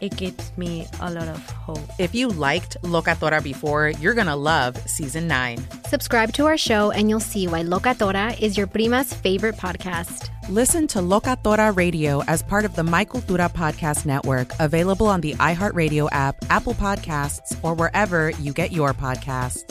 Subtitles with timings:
[0.00, 1.80] it gives me a lot of hope.
[1.98, 5.58] If you liked Locatora before, you're going to love season 9.
[5.88, 10.30] Subscribe to our show and you'll see why Locatora is your prima's favorite podcast.
[10.48, 15.34] Listen to Locatora Radio as part of the My Cultura Podcast Network, available on the
[15.34, 19.64] iHeartRadio app, Apple Podcasts, or wherever you get your podcasts.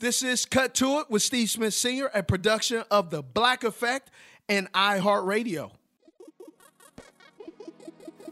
[0.00, 4.10] This is Cut to It with Steve Smith Sr., a production of The Black Effect
[4.48, 5.72] and iHeartRadio.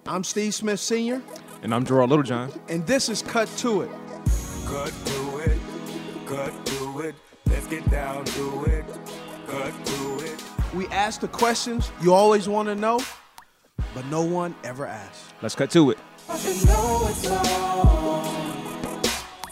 [0.09, 1.21] I'm Steve Smith Sr.
[1.63, 2.53] And I'm Gerard Littlejohn.
[2.69, 3.91] And this is Cut to It.
[4.65, 5.59] Cut to it,
[6.27, 7.15] cut to it.
[7.47, 8.85] Let's get down to it.
[9.47, 10.43] Cut to it.
[10.75, 13.01] We ask the questions you always want to know,
[13.95, 15.33] but no one ever asks.
[15.43, 15.99] Let's cut to it.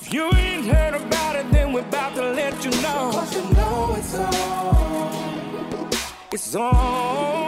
[0.01, 3.11] If you ain't heard about it, then we're about to let you know.
[3.13, 5.91] Cause you know it's on.
[6.33, 7.44] It's on.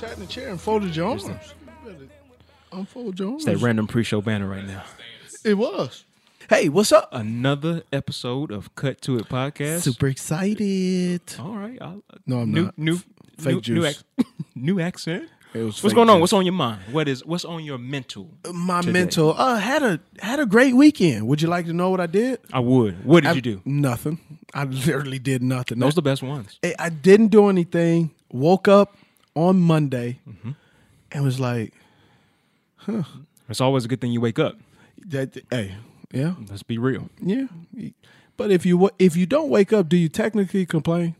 [0.00, 1.24] Sat in the chair and folded your arms.
[2.72, 3.46] Unfold your arms.
[3.46, 4.82] It's that random pre-show banner right now.
[5.44, 6.04] It was.
[6.48, 7.08] Hey, what's up?
[7.12, 9.82] Another episode of Cut to It podcast.
[9.82, 11.20] Super excited.
[11.38, 11.78] All right.
[11.80, 12.78] I'll, No, I'm new, not.
[12.78, 12.96] New,
[13.38, 13.76] Fake new, juice.
[13.76, 14.04] New, ac-
[14.54, 15.28] new accent.
[15.52, 16.16] It was What's fake going on?
[16.16, 16.20] juice.
[16.22, 16.80] What's on your mind?
[16.92, 18.30] What is what's on your mental?
[18.52, 18.92] My today?
[18.92, 19.34] mental.
[19.36, 21.26] Uh, had a had a great weekend.
[21.26, 22.38] Would you like to know what I did?
[22.52, 23.04] I would.
[23.04, 23.62] What did I- you do?
[23.64, 24.18] Nothing.
[24.54, 25.78] I literally did nothing.
[25.80, 26.58] Those are the best ones.
[26.64, 28.12] I, I didn't do anything.
[28.30, 28.96] Woke up
[29.34, 30.50] on Monday Mm-hmm.
[31.12, 31.72] and was like,
[32.76, 33.02] huh.
[33.48, 34.56] It's always a good thing you wake up.
[35.08, 35.74] that, "Hey,
[36.12, 37.10] yeah, Let's be real.
[37.20, 37.46] yeah."
[38.36, 41.16] But if you if you don't wake up, do you technically complain?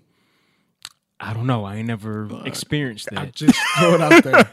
[1.19, 1.65] I don't know.
[1.65, 3.35] I ain't never experienced I that.
[3.35, 4.51] just throw it out there.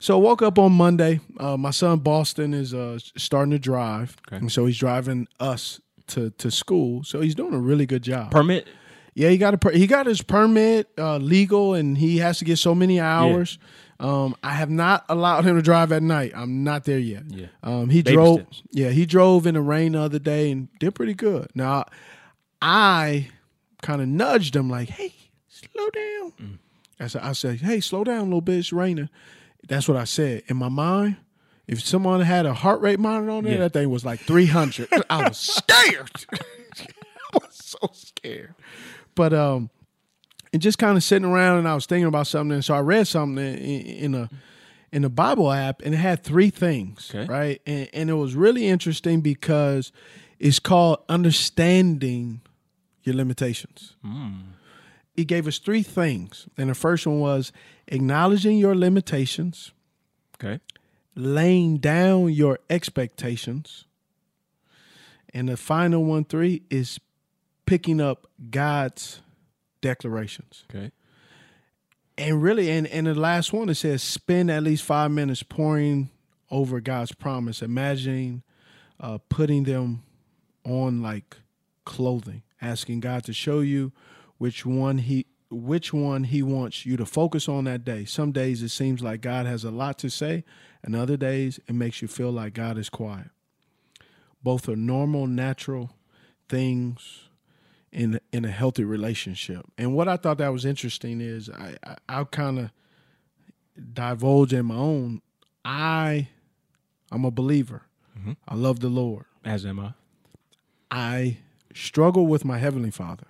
[0.00, 1.20] So I woke up on Monday.
[1.38, 4.36] Uh, my son Boston is uh, starting to drive, Okay.
[4.36, 7.04] and so he's driving us to to school.
[7.04, 8.30] So he's doing a really good job.
[8.32, 8.66] Permit.
[9.14, 12.44] Yeah, he got a per- he got his permit uh, legal, and he has to
[12.44, 13.58] get so many hours.
[13.98, 16.32] Um, I have not allowed him to drive at night.
[16.34, 17.24] I'm not there yet.
[17.28, 17.46] Yeah.
[17.62, 18.40] Um, he Baby drove.
[18.40, 18.62] steps.
[18.70, 21.48] Yeah, he drove in the rain the other day and did pretty good.
[21.54, 21.84] Now,
[22.62, 23.28] I
[23.82, 25.14] kind of nudged him like, "Hey,
[25.48, 26.58] slow down." Mm.
[26.98, 28.58] I said, "I said, hey, slow down a little bit.
[28.58, 29.08] It's raining."
[29.68, 31.16] That's what I said in my mind.
[31.66, 33.58] If someone had a heart rate monitor on there, Yeah.
[33.60, 34.88] that thing was like 300.
[35.08, 36.10] I was scared.
[36.32, 38.54] I was so scared.
[39.20, 39.68] But um,
[40.50, 42.54] and just kind of sitting around, and I was thinking about something.
[42.54, 43.54] And so I read something in,
[44.06, 44.30] in a
[44.92, 47.26] in a Bible app, and it had three things, Okay.
[47.30, 47.60] right?
[47.66, 49.92] And, and it was really interesting because
[50.38, 52.40] it's called understanding
[53.02, 53.94] your limitations.
[55.14, 57.52] He gave us three things, and the first one was
[57.88, 59.72] acknowledging your limitations,
[60.42, 60.60] Okay.
[61.14, 63.84] laying down your expectations,
[65.34, 66.98] and the final one, three, is
[67.70, 69.20] picking up God's
[69.80, 70.64] declarations.
[70.68, 70.90] Okay.
[72.18, 76.10] And really, and, and the last one, it says spend at least five minutes pouring
[76.50, 78.42] over God's promise, imagining
[78.98, 80.02] uh, putting them
[80.64, 81.36] on like
[81.84, 83.92] clothing, asking God to show you
[84.38, 88.04] which one He which one he wants you to focus on that day.
[88.04, 90.44] Some days it seems like God has a lot to say,
[90.82, 93.30] and other days it makes you feel like God is quiet.
[94.42, 95.90] Both are normal, natural
[96.48, 97.29] things
[97.92, 99.64] in in a healthy relationship.
[99.76, 102.70] And what I thought that was interesting is I, I I'll kind of
[103.92, 105.22] divulge in my own.
[105.64, 106.28] I
[107.10, 107.82] I'm a believer.
[108.18, 108.32] Mm-hmm.
[108.46, 109.24] I love the Lord.
[109.44, 109.94] As am I.
[110.90, 111.38] I
[111.74, 113.26] struggle with my heavenly father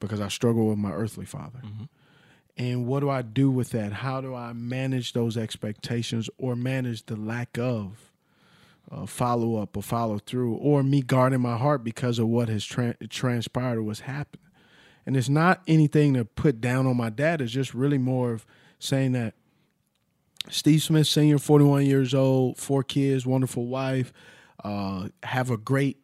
[0.00, 1.60] because I struggle with my earthly father.
[1.64, 1.84] Mm-hmm.
[2.58, 3.92] And what do I do with that?
[3.92, 8.11] How do I manage those expectations or manage the lack of
[9.06, 13.08] follow up or follow through or me guarding my heart because of what has tran
[13.08, 14.42] transpired or what's happened?
[15.04, 17.40] And it's not anything to put down on my dad.
[17.40, 18.46] It's just really more of
[18.78, 19.34] saying that
[20.48, 24.12] Steve Smith Sr., 41 years old, four kids, wonderful wife,
[24.64, 25.98] uh, have a great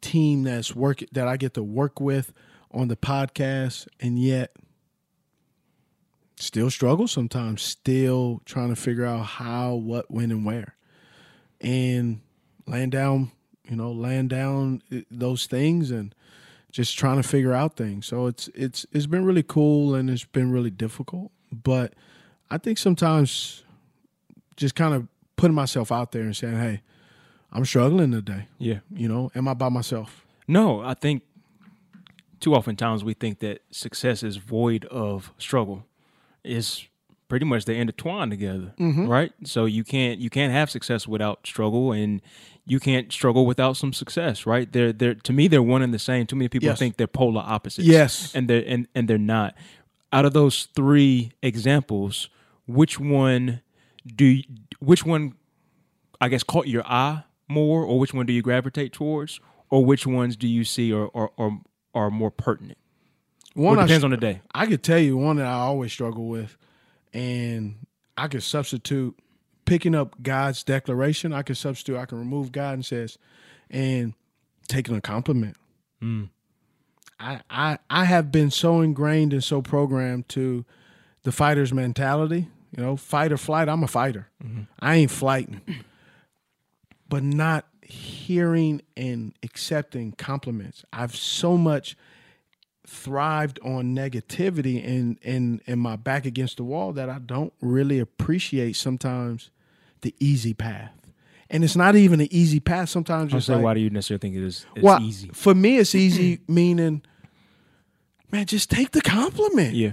[0.00, 2.32] team that's work that I get to work with
[2.72, 4.54] on the podcast, and yet
[6.36, 10.76] still struggle sometimes, still trying to figure out how, what, when, and where.
[11.60, 12.20] And
[12.70, 13.32] laying down,
[13.68, 16.14] you know, laying down uh, those things and
[16.70, 18.06] just trying to figure out things.
[18.06, 21.32] So it's it's it's been really cool and it's been really difficult.
[21.52, 21.94] But
[22.50, 23.64] I think sometimes
[24.56, 26.82] just kind of putting myself out there and saying, Hey,
[27.52, 28.46] I'm struggling today.
[28.58, 28.80] Yeah.
[28.94, 30.24] You know, am I by myself?
[30.46, 31.22] No, I think
[32.40, 35.84] too often times we think that success is void of struggle.
[36.44, 36.86] It's
[37.28, 39.32] pretty much they intertwine together, right?
[39.44, 42.20] So you can't you can't have success without struggle, and
[42.70, 44.70] you can't struggle without some success, right?
[44.72, 46.26] They're they're to me they're one and the same.
[46.26, 46.78] Too many people Yes.
[46.78, 47.86] think they're polar opposites.
[47.88, 48.32] Yes.
[48.34, 49.54] and they're and, and they're not.
[50.12, 52.28] Out of those three examples,
[52.66, 53.60] which one
[54.06, 54.44] do you,
[54.78, 55.34] which one
[56.20, 59.40] I guess caught your eye more, or which one do you gravitate towards,
[59.70, 61.58] or which ones do you see are are are,
[61.94, 62.78] are more pertinent?
[63.54, 64.40] One Or I depends sh- on the day.
[64.54, 66.56] I could tell you one that I always struggle with,
[67.12, 67.74] and
[68.16, 69.16] I could substitute
[69.70, 71.32] picking up God's declaration.
[71.32, 71.96] I can substitute.
[71.96, 73.18] I can remove God and says,
[73.70, 74.14] and
[74.66, 75.56] taking a compliment.
[76.00, 76.24] Hmm.
[77.20, 80.64] I, I I have been so ingrained and so programmed to
[81.22, 82.48] the fighter's mentality.
[82.76, 83.68] You know, fight or flight.
[83.68, 84.28] I'm a fighter.
[84.44, 84.62] Mm-hmm.
[84.80, 85.60] I ain't flighting,
[87.08, 90.84] but not hearing and accepting compliments.
[90.92, 91.96] I've so much
[92.84, 98.00] thrived on negativity and and and my back against the wall that I don't really
[98.00, 99.50] appreciate sometimes
[100.02, 100.92] the easy path.
[101.52, 102.88] And it's not even an easy path.
[102.88, 105.30] Sometimes I just say, like, why do you necessarily think it is it's well, easy?
[105.32, 107.02] For me, it's easy meaning,
[108.30, 109.74] man, just take the compliment.
[109.74, 109.92] Yeah.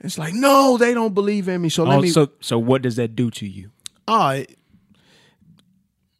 [0.00, 1.68] It's like, no, they don't believe in me.
[1.68, 2.08] So let Oh, me.
[2.08, 3.70] so so what does that do to you?
[4.08, 4.56] oh, it,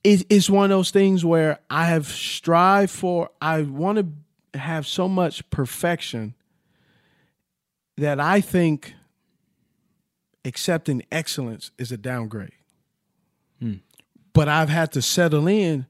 [0.04, 3.30] it, it's one of those things where I have strived for.
[3.40, 3.98] I want
[4.52, 6.34] to have so much perfection
[7.96, 8.94] that I think
[10.44, 12.52] accepting excellence is a downgrade.
[14.36, 15.86] But I've had to settle in.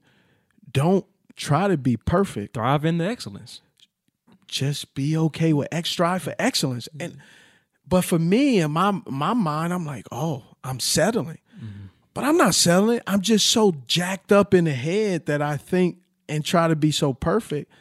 [0.71, 1.05] Don't
[1.35, 2.53] try to be perfect.
[2.55, 3.61] Thrive in the excellence.
[4.47, 6.87] just be okay with X strive for excellence.
[6.99, 7.17] And
[7.87, 11.39] but for me in my my mind, I'm like, oh, I'm settling.
[11.55, 11.87] Mm-hmm.
[12.13, 13.01] But I'm not settling.
[13.05, 16.91] I'm just so jacked up in the head that I think and try to be
[16.91, 17.71] so perfect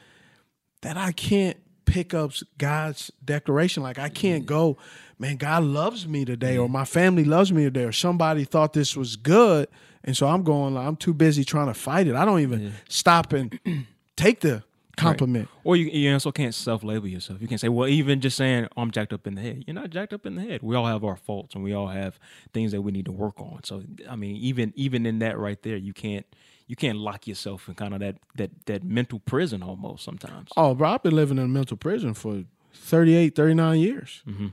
[0.83, 3.83] that I can't pick up God's declaration.
[3.83, 4.77] Like I can't go,
[5.19, 6.73] man, God loves me today, or mm.
[6.73, 9.69] my family loves me today, or somebody thought this was good.
[10.05, 12.15] And so I'm going, like, I'm too busy trying to fight it.
[12.15, 13.59] I don't even stop and
[14.17, 14.63] take the
[14.97, 15.49] compliment.
[15.65, 17.41] Or you, you also can't self label yourself.
[17.41, 19.65] You can't say, well, even just saying oh, I'm jacked up in the head.
[19.67, 20.63] You're not jacked up in the head.
[20.63, 22.19] We all have our faults and we all have
[22.53, 23.61] things that we need to work on.
[23.65, 26.27] So I mean, even even in that right there, you can't
[26.67, 30.51] you can't lock yourself in kind of that that that mental prison almost sometimes.
[30.57, 34.23] Oh, bro, I've been living in a mental prison for 38, 39 years.
[34.27, 34.49] Mm-hmm.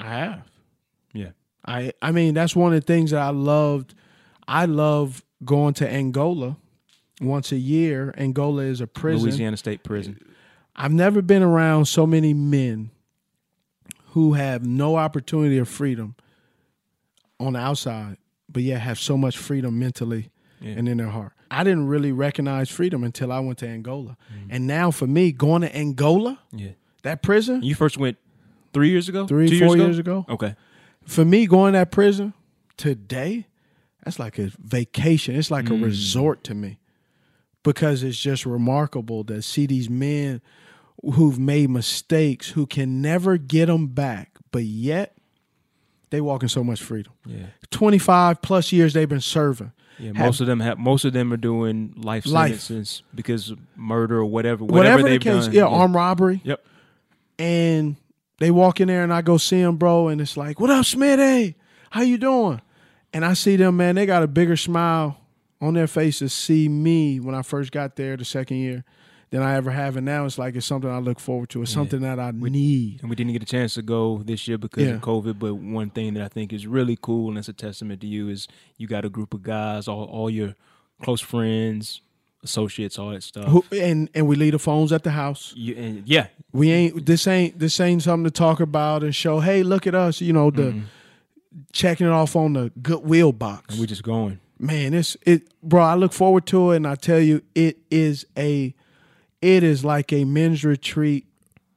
[0.00, 0.50] I have.
[1.12, 1.30] Yeah.
[1.66, 3.94] I I mean, that's one of the things that I loved.
[4.48, 6.56] I love going to Angola
[7.20, 8.14] once a year.
[8.16, 9.28] Angola is a prison.
[9.28, 10.18] Louisiana State Prison.
[10.74, 12.90] I've never been around so many men
[14.12, 16.14] who have no opportunity of freedom
[17.38, 18.16] on the outside,
[18.48, 20.30] but yet have so much freedom mentally
[20.60, 20.72] Yeah.
[20.78, 21.32] and in their heart.
[21.50, 24.16] I didn't really recognize freedom until I went to Angola.
[24.32, 24.46] Mm.
[24.50, 26.70] And now for me, going to Angola, Yeah.
[27.02, 28.18] that prison, You first went
[28.72, 29.26] three years ago?
[29.26, 29.84] Three, Two four years ago?
[29.86, 30.26] years ago.
[30.28, 30.54] Okay.
[31.06, 32.32] for me going to that prison
[32.76, 33.46] today
[34.04, 35.84] that's like a vacation it's like a mm.
[35.84, 36.78] resort to me
[37.62, 40.40] because it's just remarkable to see these men
[41.14, 45.16] who've made mistakes who can never get them back but yet
[46.10, 47.46] they walk in so much freedom Yeah.
[47.70, 50.78] 25 plus years they've been serving Yeah, Have- most of them have.
[50.78, 52.60] Most of them are doing life, Life.
[52.60, 54.64] sentences because murder or whatever.
[54.64, 55.54] whatever, Whatever, the they've case done.
[55.54, 56.64] yeah, armed robbery Yep.
[57.38, 57.96] and
[58.40, 60.84] they walk in there and I go see them, bro, and it's like, "What up,
[60.84, 61.54] Smitty?
[61.90, 62.60] How you doing?"
[63.12, 63.94] And I see them, man.
[63.94, 65.18] They got a bigger smile
[65.60, 66.32] on their faces.
[66.32, 68.84] See me when I first got there the second year
[69.30, 71.62] than I ever have, and now it's like it's something I look forward to.
[71.62, 72.98] It's something that I need.
[73.00, 74.94] And we didn't get a chance to go this year because Yeah.
[74.94, 75.38] of COVID.
[75.38, 78.28] But one thing that I think is really cool, and it's a testament to you,
[78.28, 80.56] is you got a group of guys, all, all your
[81.02, 82.00] close friends,
[82.42, 83.46] associates, all that stuff.
[83.46, 85.52] Who, and and we leave the phones at the house.
[85.56, 89.40] You, and yeah, We ain't this ain't this ain't something to talk about and show.
[89.40, 90.20] Hey, look at us.
[90.20, 90.80] You know the mm-hmm.
[91.72, 93.74] checking it off on the Goodwill box.
[93.74, 94.40] and we just going.
[94.58, 95.82] man, it's it, bro.
[95.82, 98.74] I look forward to it, and I tell you, it is a,
[99.40, 101.26] it is like a men's retreat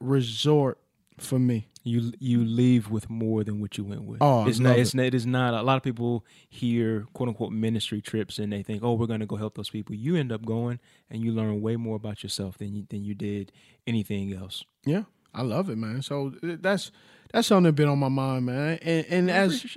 [0.00, 0.78] resort
[1.18, 1.68] for me.
[1.86, 4.18] You you leave with more than what you went with.
[4.22, 4.78] Oh, it's not.
[4.78, 5.04] It's not.
[5.04, 5.52] It is not.
[5.52, 9.20] A lot of people hear quote unquote ministry trips and they think, oh, we're going
[9.20, 9.94] to go help those people.
[9.94, 13.14] You end up going and you learn way more about yourself than you than you
[13.14, 13.52] did
[13.86, 14.64] anything else.
[14.86, 15.02] Yeah,
[15.34, 16.00] I love it, man.
[16.00, 16.90] So that's
[17.32, 18.78] that's something that's been on my mind, man.
[18.80, 19.76] And and as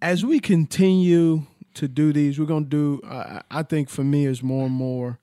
[0.00, 3.02] as we continue to do these, we're gonna do.
[3.06, 5.18] Uh, I think for me, is more and more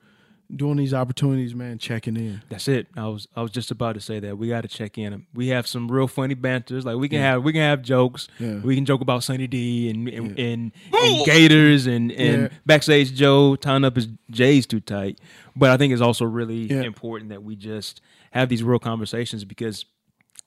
[0.55, 1.77] doing these opportunities, man.
[1.77, 2.41] Checking in.
[2.49, 2.87] That's it.
[2.95, 5.25] I was I was just about to say that we got to check in.
[5.33, 6.85] We have some real funny banters.
[6.85, 8.27] Like we can have we can have jokes.
[8.39, 8.55] Yeah.
[8.59, 12.47] We can joke about Sunny D and and, and, and Gators and and Yeah.
[12.65, 15.19] backstage Joe tying up his J's too tight.
[15.55, 16.81] But I think it's also really Yeah.
[16.83, 19.85] important that we just have these real conversations because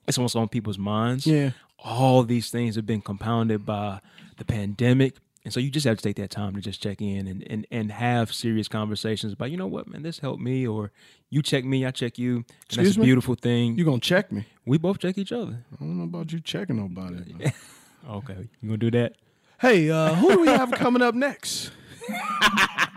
[0.08, 1.26] it's almost on people's minds.
[1.26, 1.50] Yeah.
[1.84, 4.00] All these things have been compounded by
[4.38, 5.16] the pandemic.
[5.46, 7.68] And so you just have to take that time to just check in and, and,
[7.70, 10.90] and have serious conversations about, you know what, man, this helped me, or
[11.30, 12.38] you check me, I check you.
[12.38, 13.06] And Excuse that's a me?
[13.06, 13.78] beautiful thing.
[13.78, 14.44] You gonna check me?
[14.66, 15.64] we both check each other.
[15.72, 17.52] I don't know about you checking nobody.
[18.10, 18.48] Okay.
[18.60, 19.14] You gonna do that?
[19.60, 21.70] hey, uh, who do we have coming up next?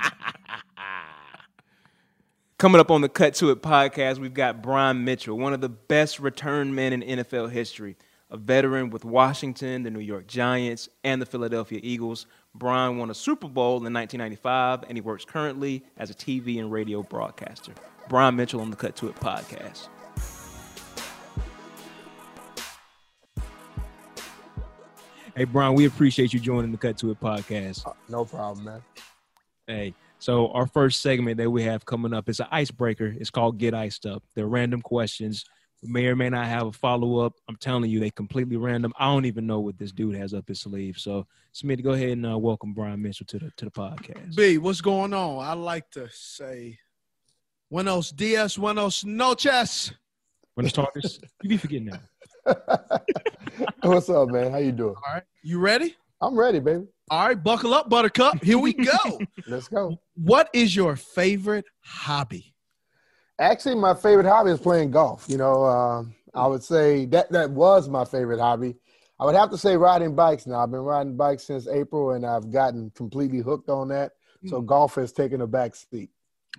[2.58, 5.70] Coming up on the Cut to It podcast, we've got Brian Mitchell, one of the
[5.70, 7.96] best return men in NFL history,
[8.30, 12.26] a veteran with Washington, the New York Giants, and the Philadelphia Eagles.
[12.56, 16.72] Brian won a Super Bowl in 1995, and he works currently as a TV and
[16.72, 17.74] radio broadcaster.
[18.08, 19.88] Brian Mitchell on the Cut to It podcast.
[25.36, 27.88] Hey, Brian, we appreciate you joining the Cut to It podcast.
[27.88, 28.82] Uh, no problem, man.
[29.68, 33.16] Hey, so our first segment that we have coming up is an icebreaker.
[33.18, 34.24] It's called Get Iced Up.
[34.36, 35.46] They're random questions.
[35.82, 37.36] We may or may not have a follow up.
[37.48, 38.92] I'm telling you, they completely random.
[39.00, 40.98] I don't even know what this dude has up his sleeve.
[40.98, 44.36] So, Smitty, go ahead and uh, welcome Brian Mitchell to the to the podcast.
[44.36, 45.46] B, what's going on?
[45.46, 46.78] I like to say
[47.72, 49.94] buenos dias, buenos noches.
[50.56, 51.22] Buenos tardes.
[51.44, 52.02] you be forgetting that.
[53.82, 54.52] What's up, man?
[54.52, 54.96] How you doing?
[54.96, 55.24] All right.
[55.44, 55.96] You ready?
[56.22, 56.86] I'm ready, baby.
[57.10, 58.44] All right, buckle up, buttercup.
[58.44, 59.20] Here we go.
[59.48, 59.98] Let's go.
[60.16, 62.54] what is your favorite hobby?
[63.40, 65.26] Actually, my favorite hobby is playing golf.
[65.30, 68.76] You know, um, I would say that that was my favorite hobby.
[69.20, 70.46] I would have to say riding bikes.
[70.46, 74.12] Now I've been riding bikes since April, and I've gotten completely hooked on that.
[74.46, 76.10] So golf has taken a back seat.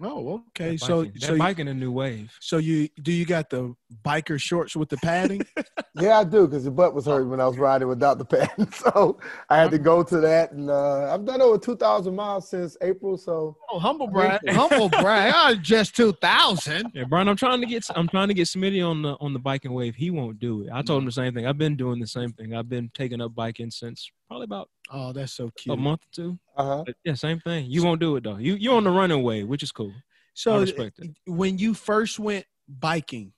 [0.03, 0.73] Oh, okay.
[0.73, 2.33] That So, biking, that so, you, biking a new wave.
[2.41, 5.43] so you do you got the biker shorts with the padding?
[6.01, 8.71] Yeah, I do because the butt was hurt when I was riding without the padding,
[8.73, 9.19] So
[9.51, 12.77] I had to go to that, and uh, I've done over two thousand miles since
[12.81, 13.19] April.
[13.19, 15.33] So oh, humble brag, humble brag.
[15.37, 16.93] Oh, just two thousand.
[16.95, 19.41] Yeah, Brian, I'm trying to get I'm trying to get Smitty on the on the
[19.41, 19.97] biking wave.
[19.97, 20.71] He won't do it.
[20.73, 21.47] I told him the same thing.
[21.47, 22.55] I've been doing the same thing.
[22.55, 25.75] I've been taking up biking since probably about Oh, that's so cute.
[25.75, 26.39] a month or two.
[26.61, 26.83] Uh-huh.
[26.87, 27.67] But yeah, same thing.
[27.69, 28.37] You won't do it though.
[28.37, 29.93] You you're on the running wave, which is cool.
[30.35, 31.11] So, I respect it.
[31.27, 33.33] when you first went biking,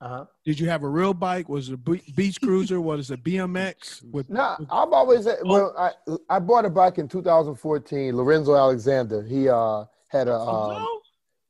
[0.00, 0.24] Uh-huh.
[0.44, 1.48] did you have a real bike?
[1.48, 1.76] Was it a
[2.14, 2.80] beach cruiser?
[2.80, 4.04] Was it a BMX?
[4.14, 5.74] With No, I've always well.
[5.76, 5.90] I
[6.28, 8.16] I bought a bike in 2014.
[8.16, 9.22] Lorenzo Alexander.
[9.22, 11.00] He uh had a um, Oh,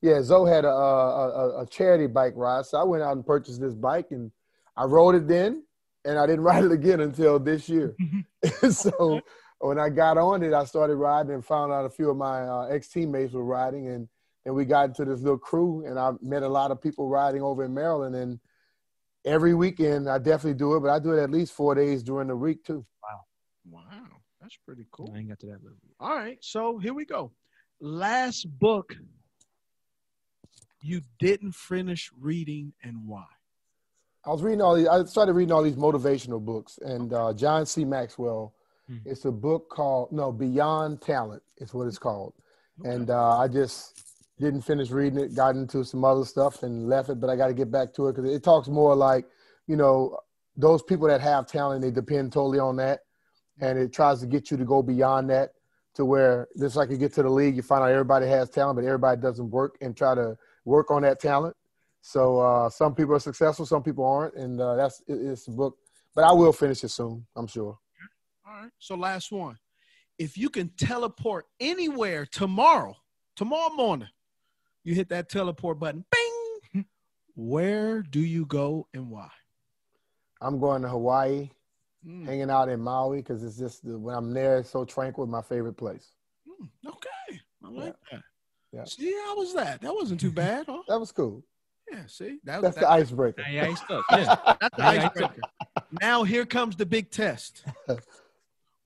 [0.00, 0.22] yeah.
[0.22, 3.60] Zoe had a, a a a charity bike ride, so I went out and purchased
[3.60, 4.30] this bike, and
[4.76, 5.62] I rode it then,
[6.04, 7.94] and I didn't ride it again until this year.
[8.70, 9.20] so
[9.60, 12.42] when I got on it, I started riding and found out a few of my
[12.42, 14.08] uh, ex teammates were riding, and
[14.44, 17.42] and we got into this little crew, and I met a lot of people riding
[17.42, 18.38] over in Maryland, and
[19.24, 22.28] every weekend I definitely do it, but I do it at least four days during
[22.28, 22.86] the week too.
[23.02, 24.06] wow, wow,
[24.40, 25.12] that's pretty cool.
[25.14, 25.78] I ain't got to that level.
[25.98, 27.32] All right, so here we go.
[27.80, 28.94] Last book
[30.80, 33.24] you didn't finish reading and why?
[34.24, 34.88] I was reading all these.
[34.88, 37.84] I started reading all these motivational books, and uh, John C.
[37.84, 38.54] Maxwell.
[38.88, 38.98] Hmm.
[39.04, 41.42] It's a book called no Beyond Talent.
[41.58, 42.34] Is what it's called,
[42.84, 44.02] and uh, I just
[44.38, 45.34] didn't finish reading it.
[45.34, 48.08] Got into some other stuff and left it, but I got to get back to
[48.08, 49.26] it because it talks more like
[49.66, 50.18] you know
[50.56, 51.82] those people that have talent.
[51.82, 53.00] They depend totally on that,
[53.60, 55.50] and it tries to get you to go beyond that
[55.96, 58.76] to where just like you get to the league, you find out everybody has talent,
[58.76, 61.56] but everybody doesn't work and try to work on that talent.
[62.02, 65.50] So uh, some people are successful, some people aren't, and uh, that's it, it's a
[65.50, 65.76] book.
[66.14, 67.78] But I will finish it soon, I'm sure.
[68.46, 68.70] All right.
[68.78, 69.58] So last one.
[70.18, 72.96] If you can teleport anywhere tomorrow,
[73.34, 74.08] tomorrow morning,
[74.82, 76.84] you hit that teleport button, bing.
[77.34, 79.28] Where do you go and why?
[80.40, 81.50] I'm going to Hawaii,
[82.06, 85.26] Mm, hanging out in Maui because it's just when I'm there, it's so tranquil.
[85.26, 86.12] My favorite place.
[86.46, 87.40] mm, okay.
[87.64, 88.20] I like that.
[88.72, 88.84] Yeah.
[88.84, 89.80] See, how was that?
[89.80, 90.82] That wasn't too bad, huh?
[90.88, 91.42] That was cool.
[91.90, 92.38] Yeah, see?
[92.44, 93.42] That, That's that, the icebreaker.
[93.50, 93.74] Yeah.
[94.10, 94.36] Yeah.
[94.60, 95.40] That's the icebreaker.
[96.00, 97.64] Now here comes the big test.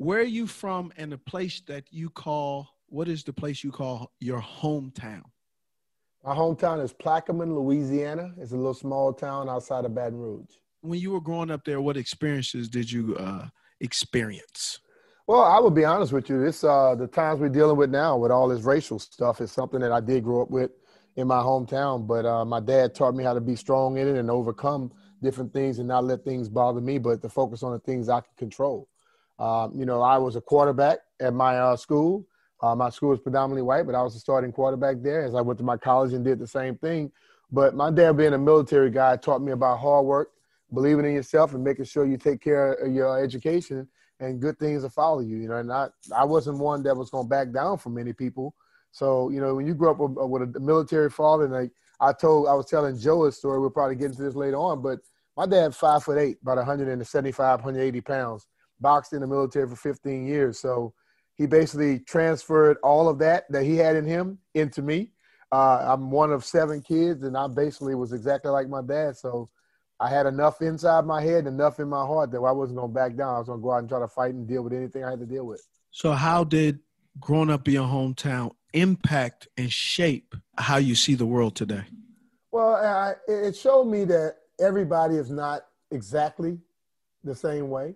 [0.00, 3.70] Where are you from and the place that you call what is the place you
[3.70, 5.24] call your hometown?
[6.24, 8.32] My hometown is Plaquemine, Louisiana.
[8.38, 10.54] It's a little small town outside of Baton Rouge.
[10.80, 13.48] When you were growing up there, what experiences did you uh,
[13.80, 14.78] experience?
[15.26, 16.42] Well, I will be honest with you.
[16.42, 19.80] This uh, the times we're dealing with now with all this racial stuff is something
[19.80, 20.70] that I did grow up with
[21.16, 22.06] in my hometown.
[22.06, 24.92] But uh, my dad taught me how to be strong in it and overcome
[25.22, 28.22] different things and not let things bother me, but to focus on the things I
[28.22, 28.88] can control.
[29.40, 32.26] Um, you know, I was a quarterback at my uh, school.
[32.62, 35.24] Uh, my school was predominantly white, but I was a starting quarterback there.
[35.24, 37.10] As I went to my college and did the same thing.
[37.50, 40.30] But my dad, being a military guy, taught me about hard work,
[40.72, 43.88] believing in yourself, and making sure you take care of your education
[44.20, 45.38] and good things will follow you.
[45.38, 48.12] You know, and I, I wasn't one that was going to back down from many
[48.12, 48.54] people.
[48.92, 51.70] So, you know, when you grew up with, with a military father, and like
[52.00, 53.58] I told, I was telling Joe a story.
[53.58, 54.98] We'll probably get into this later on, but
[55.36, 58.46] my dad, five foot eight, about 175, 180 pounds,
[58.80, 60.58] boxed in the military for 15 years.
[60.58, 60.94] So
[61.36, 65.12] he basically transferred all of that that he had in him into me.
[65.52, 69.16] Uh, I'm one of seven kids, and I basically was exactly like my dad.
[69.16, 69.48] So
[69.98, 72.94] I had enough inside my head, enough in my heart that I wasn't going to
[72.94, 73.34] back down.
[73.34, 75.10] I was going to go out and try to fight and deal with anything I
[75.10, 75.66] had to deal with.
[75.90, 76.80] So, how did
[77.18, 81.82] growing up in your hometown impact and shape how you see the world today?
[82.52, 86.58] Well, I, it showed me that everybody is not exactly
[87.24, 87.94] the same way.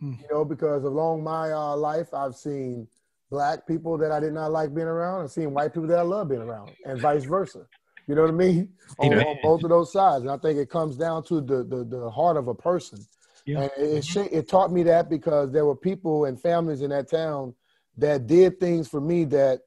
[0.00, 0.14] Hmm.
[0.20, 2.88] You know, because along my uh, life, I've seen
[3.30, 5.22] black people that I did not like being around.
[5.22, 7.66] I've seen white people that I love being around, and vice versa.
[8.06, 8.70] You know what I mean?
[8.98, 11.84] On, on both of those sides, and I think it comes down to the the,
[11.84, 12.98] the heart of a person.
[13.46, 13.62] Yeah.
[13.62, 17.10] And it, it, it taught me that because there were people and families in that
[17.10, 17.54] town
[17.96, 19.60] that did things for me that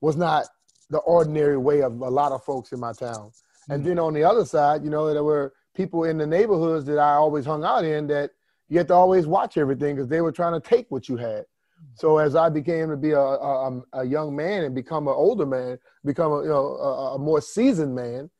[0.00, 0.46] was not
[0.90, 3.30] the ordinary way of a lot of folks in my town.
[3.68, 6.98] And then on the other side, you know, there were people in the neighborhoods that
[6.98, 8.30] I always hung out in that
[8.68, 11.44] you had to always watch everything because they were trying to take what you had.
[11.94, 15.46] So as I became to be a, a, a young man and become an older
[15.46, 18.30] man, become a, you know, a, a more seasoned man,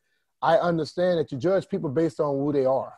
[0.43, 2.95] I understand that you judge people based on who they are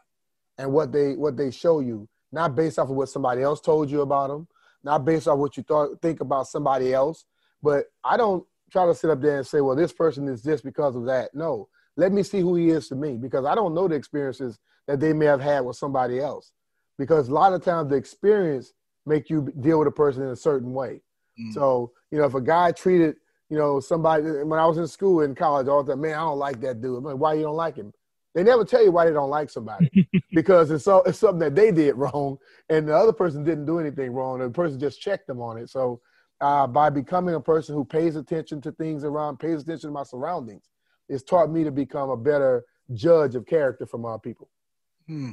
[0.59, 3.91] and what they what they show you, not based off of what somebody else told
[3.91, 4.49] you about them,
[4.83, 7.25] not based off what you thought think about somebody else.
[7.63, 10.61] But I don't try to sit up there and say, well, this person is this
[10.61, 11.35] because of that.
[11.35, 14.59] No, let me see who he is to me because I don't know the experiences
[14.87, 16.53] that they may have had with somebody else.
[16.99, 18.73] Because a lot of times the experience
[19.05, 21.03] make you deal with a person in a certain way.
[21.39, 21.55] Mm.
[21.55, 23.17] So, you know, if a guy treated,
[23.51, 26.25] you know, somebody when I was in school in college, all the time, man, I
[26.25, 26.99] don't like that dude.
[26.99, 27.93] I'm like, why you don't like him?
[28.35, 31.55] They never tell you why they don't like somebody because it's so it's something that
[31.55, 32.37] they did wrong
[32.69, 34.41] and the other person didn't do anything wrong.
[34.41, 35.71] The person just checked them on it.
[35.71, 36.03] So
[36.43, 40.03] uh, by becoming a person who pays attention to things around, pays attention to my
[40.03, 40.69] surroundings,
[41.09, 44.51] it's taught me to become a better judge of character from our people.
[45.07, 45.33] Hmm.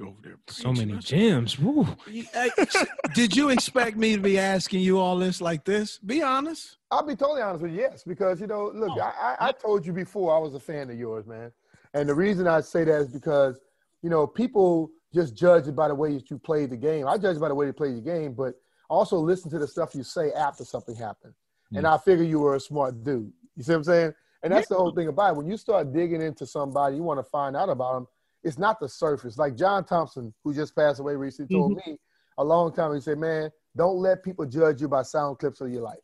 [0.00, 0.38] Over there.
[0.48, 1.18] So many preaching.
[1.18, 1.56] gems.
[3.14, 5.98] Did you expect me to be asking you all this like this?
[5.98, 6.78] Be honest.
[6.90, 9.84] I'll be totally honest with you, yes, because you know, look, I, I, I told
[9.84, 11.52] you before I was a fan of yours, man,
[11.92, 13.60] and the reason I say that is because
[14.02, 17.06] you know people just judge it by the way that you played the game.
[17.06, 18.54] I judge by the way you played the game, but
[18.88, 21.34] also listen to the stuff you say after something happened.
[21.70, 21.78] Hmm.
[21.78, 23.32] And I figure you were a smart dude.
[23.56, 24.14] You see what I'm saying?
[24.42, 25.36] And that's the whole thing about it.
[25.36, 28.06] When you start digging into somebody, you want to find out about them.
[28.44, 29.38] It's not the surface.
[29.38, 31.96] Like John Thompson, who just passed away recently, told me
[32.38, 32.86] a long time.
[32.86, 32.94] Ago.
[32.94, 35.98] He said, "Man, don't let people judge you by sound clips of your life."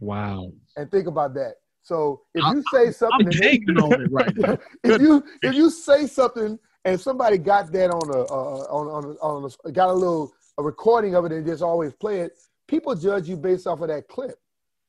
[0.00, 0.52] Wow.
[0.76, 1.54] and think about that.
[1.82, 4.58] So if you say something, I'm and taking on it right now.
[4.84, 9.16] if you if you say something and somebody got that on a uh, on on
[9.22, 12.32] on a, got a little a recording of it and just always play it,
[12.66, 14.36] people judge you based off of that clip,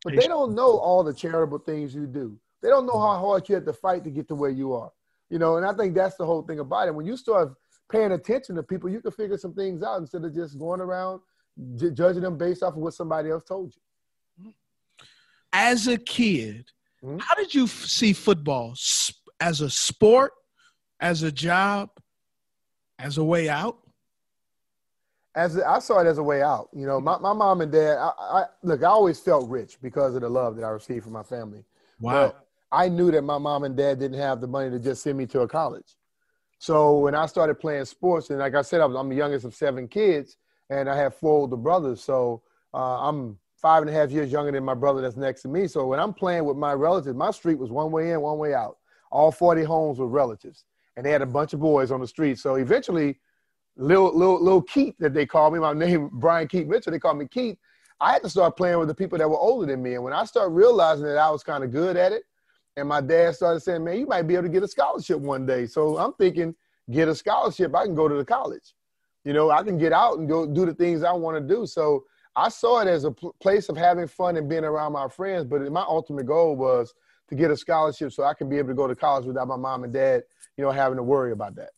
[0.03, 2.35] but they don't know all the charitable things you do.
[2.63, 4.91] They don't know how hard you had to fight to get to where you are.
[5.29, 6.95] You know, and I think that's the whole thing about it.
[6.95, 7.53] When you start
[7.89, 11.21] paying attention to people, you can figure some things out instead of just going around
[11.75, 14.53] j- judging them based off of what somebody else told you.
[15.53, 16.71] As a kid,
[17.03, 17.19] Mhm.
[17.21, 20.33] how did you f- see football S- as a sport,
[20.99, 21.89] as a job,
[22.99, 23.79] as a way out?
[25.35, 26.67] as a- I saw it as a way out.
[26.73, 27.97] You know, my, my mom and dad.
[27.99, 28.81] I, I look.
[28.81, 31.63] I always felt rich because of the love that I received from my family.
[31.99, 32.29] Wow.
[32.33, 35.17] But I knew that my mom and dad didn't have the money to just send
[35.17, 35.95] me to a college.
[36.59, 39.53] So when I started playing sports, and like I said, I I'm the youngest of
[39.53, 40.37] seven kids,
[40.69, 42.03] and I have four older brothers.
[42.03, 42.41] So
[42.73, 45.67] uh, I'm five and a half years younger than my brother that's next to me.
[45.67, 48.53] So when I'm playing with my relatives, my street was one way in, one way
[48.53, 48.77] out.
[49.11, 52.39] All 40 homes were relatives, and they had a bunch of boys on the street.
[52.39, 53.19] So eventually,
[53.77, 57.17] little little little Keith that they called me, my name Brian Keith Mitchell, they called
[57.17, 57.57] me Keith.
[57.99, 60.13] I had to start playing with the people that were older than me, and when
[60.13, 62.23] I started realizing that I was kind of good at it,
[62.77, 65.45] and my dad started saying, "Man, you might be able to get a scholarship one
[65.45, 66.55] day." So I'm thinking,
[66.89, 68.73] get a scholarship, I can go to the college.
[69.25, 71.65] You know, I can get out and go do the things I want to do.
[71.65, 75.09] So I saw it as a pl- place of having fun and being around my
[75.09, 75.43] friends.
[75.43, 76.93] But my ultimate goal was
[77.29, 79.57] to get a scholarship so I can be able to go to college without my
[79.57, 80.23] mom and dad,
[80.55, 81.71] you know, having to worry about that.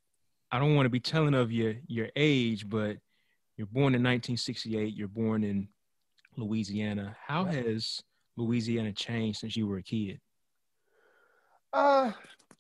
[0.52, 2.98] I don't want to be telling of your your age, but
[3.58, 4.96] you're born in 1968.
[4.96, 5.68] You're born in
[6.38, 7.16] Louisiana.
[7.26, 8.04] How has
[8.38, 10.20] Louisiana changed since you were a kid?
[11.72, 12.12] Uh,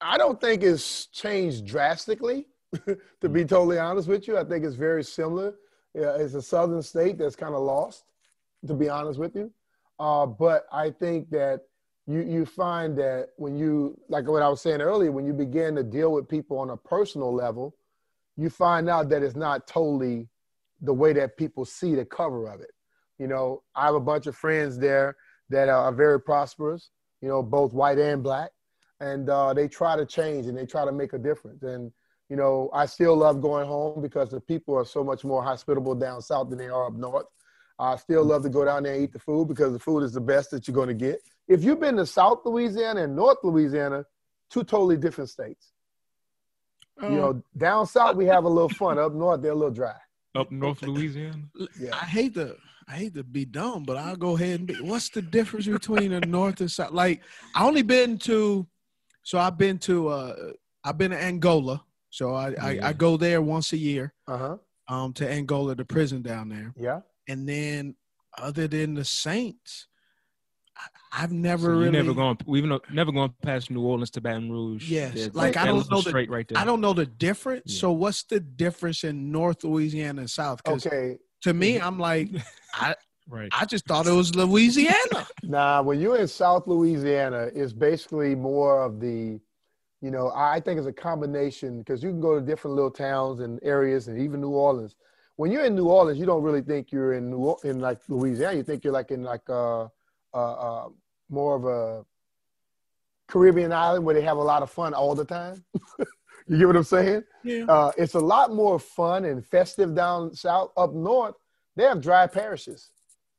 [0.02, 2.46] I don't think it's changed drastically.
[3.22, 5.56] to be totally honest with you, I think it's very similar.
[5.96, 8.04] Yeah, it's a southern state that's kind of lost.
[8.68, 9.52] To be honest with you,
[10.00, 11.62] uh, but I think that
[12.08, 15.76] you you find that when you like what I was saying earlier, when you begin
[15.76, 17.74] to deal with people on a personal level,
[18.36, 20.28] you find out that it's not totally
[20.82, 22.72] the way that people see the cover of it.
[23.18, 25.16] You know, I have a bunch of friends there
[25.50, 26.90] that are very prosperous.
[27.22, 28.52] You know, both white and black,
[29.00, 31.64] and uh, they try to change and they try to make a difference.
[31.64, 31.92] And
[32.30, 35.96] you know, I still love going home because the people are so much more hospitable
[35.96, 37.26] down south than they are up north.
[37.80, 40.14] I still love to go down there and eat the food because the food is
[40.14, 41.22] the best that you're going to get.
[41.48, 44.06] If you've been to South Louisiana and North Louisiana,
[44.50, 45.72] two totally different states.
[47.02, 49.00] Um, you know, down south we have a little fun.
[49.00, 49.96] Up north they're a little dry.
[50.36, 51.42] Up North Louisiana?
[51.80, 51.96] Yeah.
[51.96, 52.58] I hate to
[52.88, 54.76] I hate to be dumb, but I'll go ahead and be.
[54.76, 56.92] What's the difference between the north and south?
[56.92, 57.22] Like
[57.56, 58.68] I only been to,
[59.30, 60.36] so I've been to uh
[60.84, 61.84] I've been to Angola.
[62.10, 64.12] So I I, I go there once a year.
[64.28, 64.58] Uh huh.
[64.88, 67.02] Um, to Angola, the prison down there, Yeah.
[67.28, 67.96] and then
[68.40, 69.88] other than the Saints,
[70.76, 72.38] I, I've never So really never gone.
[72.48, 74.90] We've never gone past New Orleans to Baton Rouge.
[74.90, 76.58] Yes, That's- like I don't know the right there.
[76.58, 77.72] I don't know the difference.
[77.76, 77.82] Yeah.
[77.82, 80.60] So what's the difference in North Louisiana and South?
[80.68, 81.20] Okay.
[81.44, 82.30] to me, I'm like,
[82.74, 82.96] I
[83.30, 83.50] Right.
[83.52, 85.28] I just thought it was Louisiana.
[85.44, 89.40] Nah, when you're in South Louisiana, it's basically more of the,
[90.02, 93.40] you know, I think it's a combination because you can go to different little towns
[93.40, 94.96] and areas and even New Orleans.
[95.38, 98.00] When you're in New Orleans, you don't really think you're in New Or- in like
[98.10, 98.58] Louisiana.
[98.58, 99.88] You think you're like in like uh, uh,
[100.36, 100.90] uh,
[101.30, 102.06] more of a
[103.28, 105.64] Caribbean island where they have a lot of fun all the time.
[106.48, 107.24] you get what I'm saying?
[107.44, 107.66] Yeah.
[107.68, 110.72] Uh, it's a lot more fun and festive down south.
[110.78, 111.36] Up north,
[111.76, 112.92] they have dry parishes.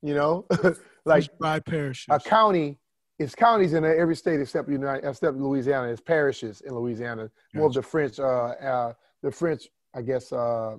[0.02, 0.46] You know,
[1.04, 2.06] like dry parishes.
[2.08, 2.78] a county
[3.20, 5.88] it's counties in every state except United, except Louisiana.
[5.88, 7.30] It's parishes in Louisiana.
[7.52, 10.78] More of the French, uh, uh, the French, I guess, uh,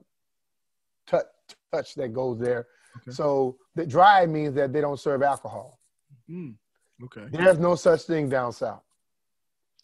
[1.05, 1.25] touch,
[1.71, 2.65] touch that goes there.
[3.09, 5.79] So the dry means that they don't serve alcohol.
[6.27, 6.55] Mm,
[7.03, 7.25] okay.
[7.31, 8.81] There's no such thing down south.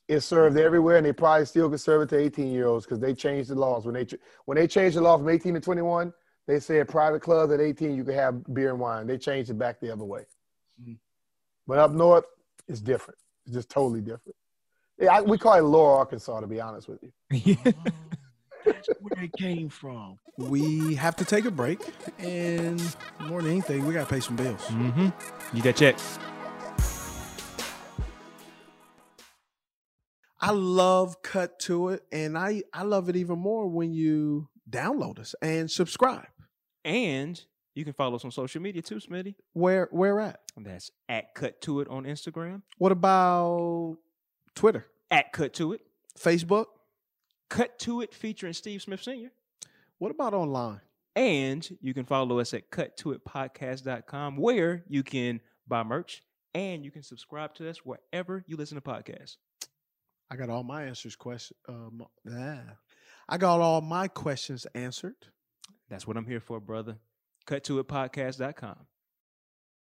[0.08, 3.00] It's served everywhere, and they probably still can serve it to 18 year olds because
[3.00, 4.08] they changed the laws when they
[4.46, 6.12] when they changed the law from 18 to 21.
[6.48, 9.06] They said private clubs at 18 you can have beer and wine.
[9.06, 10.26] They changed it back the other way.
[10.82, 10.98] Mhm.
[11.68, 12.26] But up north,
[12.68, 13.20] it's different.
[13.46, 14.36] It's just totally different.
[14.98, 17.12] Yeah, I, we call it Lower Arkansas, to be honest with you.
[18.66, 20.18] That's where it came from.
[20.38, 21.80] We have to take a break,
[22.18, 22.82] and
[23.22, 24.62] more than anything, we got to pay some bills.
[24.68, 25.10] Mm-hmm.
[25.56, 25.98] You got check.
[30.40, 35.20] I love Cut to It, and I I love it even more when you download
[35.20, 36.28] us and subscribe.
[36.88, 37.44] And
[37.76, 39.36] you can follow us on social media too, Smitty.
[39.52, 40.40] Where where at?
[40.56, 42.62] That's at Cut To It on Instagram.
[42.78, 43.98] What about
[44.56, 45.82] Twitter, At Cut To It.
[46.18, 46.68] Facebook?
[47.50, 49.32] Cut To It featuring Steve Smith Sr.
[49.98, 50.80] What about online?
[51.14, 56.24] And you can follow us at cuttoitpodcast.com where you can buy merch
[56.54, 59.36] and you can subscribe to us wherever you listen to podcasts.
[60.32, 61.58] I got all my answers question.
[61.68, 62.62] Um, ah.
[63.28, 65.16] I got all my questions answered.
[65.90, 66.98] That's what I'm here for, brother.
[67.48, 68.88] Cuttoitpodcast.com.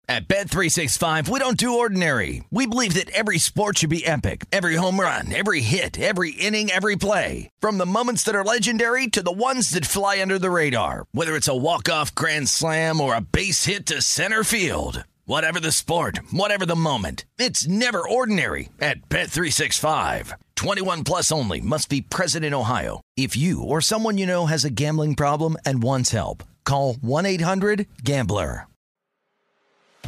[0.08, 2.42] At Bet365, we don't do ordinary.
[2.50, 4.44] We believe that every sport should be epic.
[4.52, 7.48] Every home run, every hit, every inning, every play.
[7.60, 11.06] From the moments that are legendary to the ones that fly under the radar.
[11.12, 15.04] Whether it's a walk-off grand slam or a base hit to center field.
[15.24, 17.26] Whatever the sport, whatever the moment.
[17.38, 20.32] It's never ordinary at Bet365.
[20.56, 23.00] 21 plus only must be present in Ohio.
[23.16, 28.66] If you or someone you know has a gambling problem and wants help, call 1-800-GAMBLER.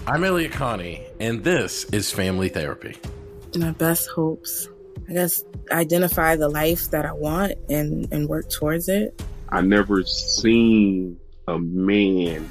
[0.05, 2.99] I'm Elliott Connie, and this is Family Therapy.
[3.55, 4.69] My best hopes.
[5.09, 9.23] I guess identify the life that I want and, and work towards it.
[9.49, 12.51] I never seen a man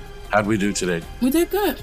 [0.31, 1.05] how'd we do today?
[1.21, 1.79] We did good.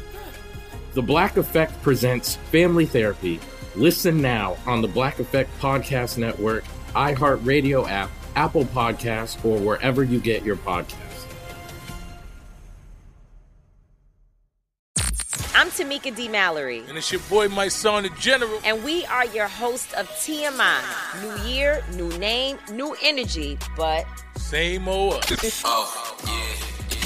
[0.94, 3.40] The Black Effect presents Family Therapy.
[3.76, 10.18] Listen now on the Black Effect Podcast Network, iHeartRadio app, Apple Podcasts, or wherever you
[10.20, 10.94] get your podcasts.
[15.54, 16.28] I'm Tamika D.
[16.28, 16.84] Mallory.
[16.88, 18.61] And it's your boy, my son, the General.
[18.64, 20.80] And we are your host of TMI.
[21.20, 24.06] New year, new name, new energy, but
[24.37, 25.62] same old us.
[25.64, 26.67] oh, yeah.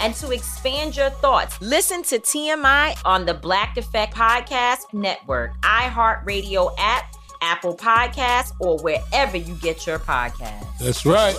[0.00, 6.74] and to expand your thoughts, listen to TMI on the Black Effect Podcast Network, iHeartRadio
[6.78, 10.78] app, Apple Podcasts, or wherever you get your podcasts.
[10.78, 11.36] That's right.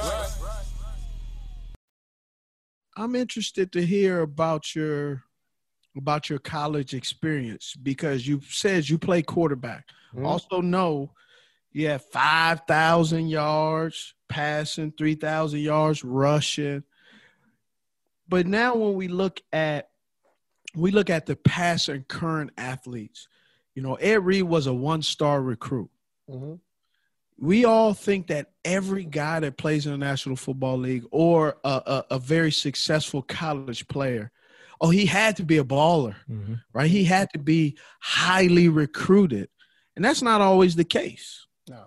[2.95, 5.23] I'm interested to hear about your
[5.97, 9.85] about your college experience because you said you play quarterback.
[10.13, 10.25] Mm-hmm.
[10.25, 11.11] Also know
[11.71, 16.83] you have 5,000 yards passing, 3,000 yards rushing.
[18.29, 19.89] But now when we look at
[20.75, 23.27] we look at the past and current athletes,
[23.73, 25.89] you know, Ed Reed was a one-star recruit.
[26.29, 26.53] Mm-hmm.
[27.39, 31.81] We all think that every guy that plays in the National Football League or a,
[31.85, 34.31] a, a very successful college player–
[34.81, 36.55] oh, he had to be a baller, mm-hmm.
[36.73, 36.89] right?
[36.89, 39.49] He had to be highly recruited.
[39.95, 41.45] And that's not always the case.
[41.67, 41.83] No,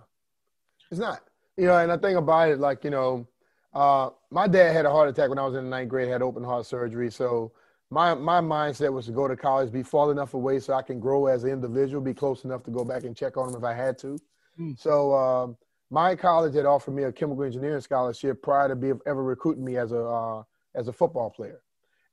[0.90, 1.22] it's not.
[1.56, 3.26] You know, and I think about it like, you know,
[3.74, 6.22] uh, my dad had a heart attack when I was in the ninth grade, had
[6.22, 7.10] open heart surgery.
[7.10, 7.52] So
[7.90, 11.00] my, my mindset was to go to college, be far enough away so I can
[11.00, 13.64] grow as an individual, be close enough to go back and check on him if
[13.64, 14.18] I had to.
[14.58, 14.78] Mm.
[14.78, 15.56] So um,
[15.90, 19.76] my college had offered me a chemical engineering scholarship prior to be ever recruiting me
[19.76, 20.42] as a uh,
[20.74, 21.62] as a football player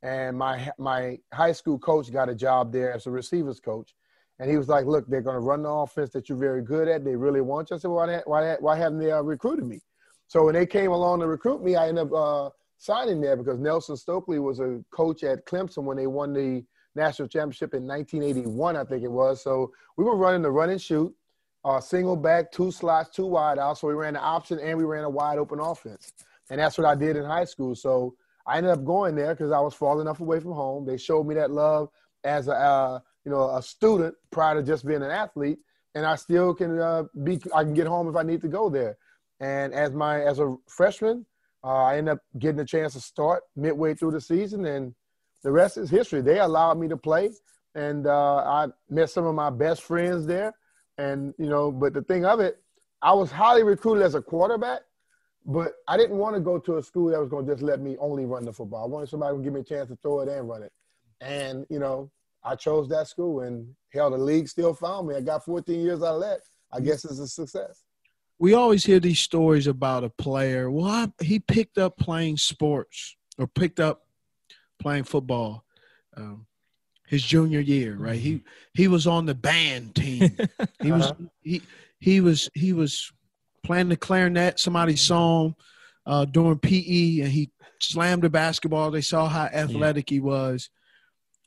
[0.01, 3.93] and my my high school coach got a job there as a receivers coach,
[4.39, 6.87] and he was like, "Look, they're going to run the offense that you're very good
[6.87, 7.03] at.
[7.03, 9.81] They really want you." I said, "Why why why haven't they uh, recruited me?"
[10.29, 13.57] So when they came along to recruit me, I ended up uh, signing there because
[13.57, 16.63] Nelson Stokley was a coach at Clemson when they won the
[16.93, 19.43] national championship in 1981, I think it was.
[19.43, 21.11] So we were running the run and shoot,
[21.65, 23.79] uh, single back, two slots, two wide out.
[23.79, 26.13] So we ran the option and we ran a wide open offense,
[26.51, 27.73] and that's what I did in high school.
[27.73, 28.15] So
[28.45, 30.85] I ended up going there because I was far enough away from home.
[30.85, 31.89] They showed me that love
[32.23, 35.57] as a uh, you know a student prior to just being an athlete,
[35.95, 37.41] and I still can uh, be.
[37.51, 38.95] I can get home if I need to go there.
[39.39, 41.25] And as my as a freshman,
[41.63, 44.93] uh, I ended up getting a chance to start midway through the season, and
[45.43, 46.21] the rest is history.
[46.21, 47.31] They allowed me to play,
[47.75, 50.53] and uh, I met some of my best friends there.
[50.97, 52.61] And you know, but the thing of it,
[53.01, 54.81] I was highly recruited as a quarterback,
[55.45, 57.79] but I didn't want to go to a school that was going to just let
[57.79, 58.83] me only run the football.
[58.83, 60.71] I wanted somebody to give me a chance to throw it and run it.
[61.21, 62.11] And, you know,
[62.43, 65.15] I chose that school and hell, the league still found me.
[65.15, 66.41] I got 14 years out of that.
[66.71, 67.83] I guess it's a success.
[68.39, 70.71] We always hear these stories about a player.
[70.71, 74.05] Well, I, he picked up playing sports or picked up
[74.79, 75.65] playing football
[76.15, 76.47] um,
[77.07, 78.19] his junior year, right?
[78.19, 80.37] He he was on the band team.
[80.81, 81.25] He was uh-huh.
[81.41, 81.61] he
[81.99, 83.11] he was he was
[83.63, 84.59] playing the clarinet.
[84.59, 85.55] Somebody saw him
[86.05, 88.91] uh, during PE and he slammed the basketball.
[88.91, 90.15] They saw how athletic yeah.
[90.15, 90.69] he was.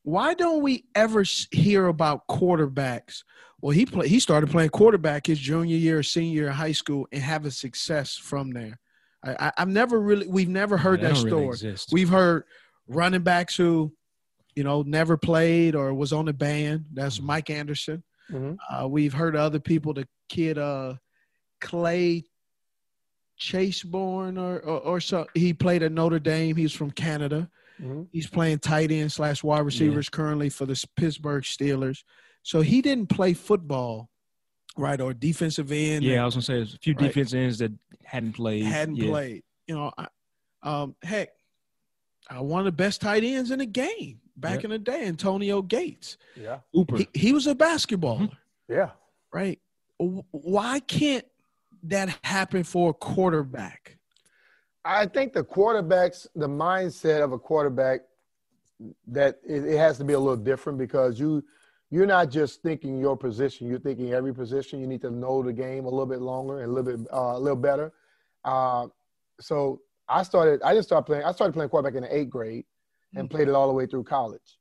[0.02, 3.22] Why don't we ever hear about quarterbacks?
[3.62, 7.06] Well, he play, he started playing quarterback his junior year, senior year of high school,
[7.12, 8.78] and having success from there.
[9.24, 11.56] I, have never really, we've never heard yeah, that story.
[11.62, 12.42] Really we've heard
[12.88, 13.92] running backs who,
[14.56, 16.86] you know, never played or was on the band.
[16.92, 17.26] That's mm-hmm.
[17.26, 18.02] Mike Anderson.
[18.32, 18.54] Mm-hmm.
[18.68, 19.94] Uh, we've heard other people.
[19.94, 20.94] The kid, uh,
[21.60, 22.24] Clay
[23.40, 26.56] Chaseborn or, or, or so he played at Notre Dame.
[26.56, 27.48] He's from Canada.
[27.80, 28.02] Mm-hmm.
[28.10, 30.16] He's playing tight end slash wide receivers yeah.
[30.16, 32.02] currently for the Pittsburgh Steelers.
[32.42, 34.08] So he didn't play football
[34.78, 35.02] right?
[35.02, 36.02] Or defensive end.
[36.02, 37.08] Yeah, that I was gonna say there's a few Right.
[37.08, 37.72] defense ends that
[38.04, 38.62] hadn't played.
[38.64, 39.10] hadn't Yeah.
[39.10, 39.42] played.
[39.66, 40.08] You know, I,
[40.62, 41.28] um, heck,
[42.34, 44.64] uh, one of the best tight ends in the game back Yep.
[44.64, 46.16] in the day, Antonio Gates.
[46.34, 46.60] Yeah.
[46.72, 46.96] Hooper.
[46.96, 48.34] He, he was a basketballer,
[48.66, 48.92] Yeah.
[49.30, 49.60] right?
[49.98, 51.26] Why can't
[51.82, 53.98] that happen for a quarterback?
[54.86, 58.00] I think the quarterbacks, the mindset of a quarterback,
[59.06, 61.44] that it, it has to be a little different because you
[61.92, 63.68] you're not just thinking your position.
[63.68, 64.80] You're thinking every position.
[64.80, 67.36] You need to know the game a little bit longer and a little bit uh,
[67.36, 67.92] a little better.
[68.46, 68.86] Uh,
[69.38, 70.62] so I started.
[70.62, 71.24] I didn't start playing.
[71.24, 72.64] I started playing quarterback in the eighth grade
[73.14, 74.58] and played it all the way through college.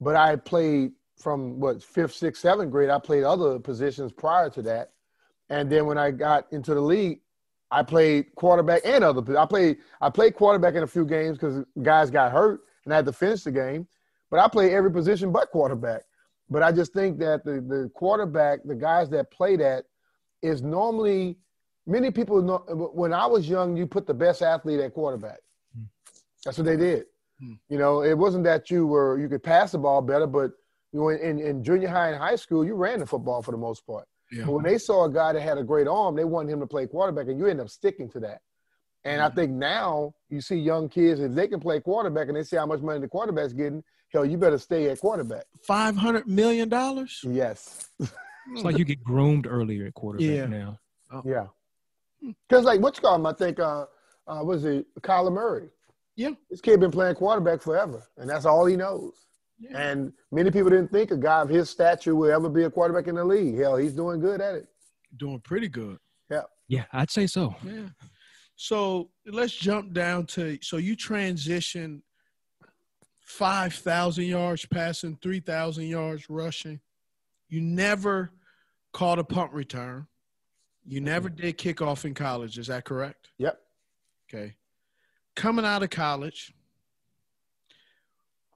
[0.00, 2.88] But I played from what fifth, sixth, seventh grade.
[2.88, 4.92] I played other positions prior to that,
[5.48, 7.18] and then when I got into the league,
[7.72, 9.36] I played quarterback and other.
[9.36, 12.96] I played I played quarterback in a few games because guys got hurt and I
[12.96, 13.88] had to finish the game.
[14.30, 16.02] But I played every position but quarterback.
[16.50, 19.84] But I just think that the the quarterback, the guys that play that,
[20.42, 21.38] is normally
[21.86, 22.58] many people know.
[22.92, 25.38] When I was young, you put the best athlete at quarterback.
[25.74, 25.84] Hmm.
[26.44, 27.04] That's what they did.
[27.38, 27.54] Hmm.
[27.68, 30.50] You know, it wasn't that you were you could pass the ball better, but
[30.92, 33.58] you know, in, in junior high and high school, you ran the football for the
[33.58, 34.08] most part.
[34.32, 34.44] Yeah.
[34.46, 36.66] But when they saw a guy that had a great arm, they wanted him to
[36.66, 38.40] play quarterback, and you end up sticking to that.
[39.04, 39.36] And I hmm.
[39.36, 42.66] think now you see young kids, if they can play quarterback and they see how
[42.66, 45.44] much money the quarterback's getting, hell, you better stay at quarterback.
[45.62, 47.20] Five hundred million dollars.
[47.24, 47.88] Yes.
[47.98, 50.46] It's like you get groomed earlier at quarterback Yeah.
[50.46, 50.78] now.
[51.24, 51.46] Yeah.
[52.48, 53.86] Because like what you call him, I think uh
[54.26, 55.68] uh was it Kyler Murray?
[56.16, 56.30] Yeah.
[56.50, 59.14] This kid been playing quarterback forever, and that's all he knows.
[59.74, 63.08] And many people didn't think a guy of his stature would ever be a quarterback
[63.08, 63.58] in the league.
[63.58, 64.66] Hell, he's doing good at it.
[65.16, 65.98] Doing pretty good.
[66.30, 66.42] Yeah.
[66.66, 67.54] Yeah, I'd say so.
[67.62, 67.88] Yeah.
[68.56, 72.02] So let's jump down to so you transition
[73.30, 76.80] five thousand yards passing, three thousand yards rushing.
[77.48, 78.32] You never
[78.92, 80.06] caught a punt return.
[80.84, 82.58] You never did kickoff in college.
[82.58, 83.28] Is that correct?
[83.38, 83.60] Yep.
[84.28, 84.54] Okay.
[85.36, 86.52] Coming out of college,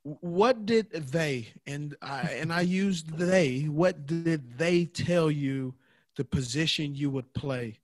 [0.03, 3.63] what did they and I and I used they?
[3.63, 5.75] What did they tell you
[6.17, 7.79] the position you would play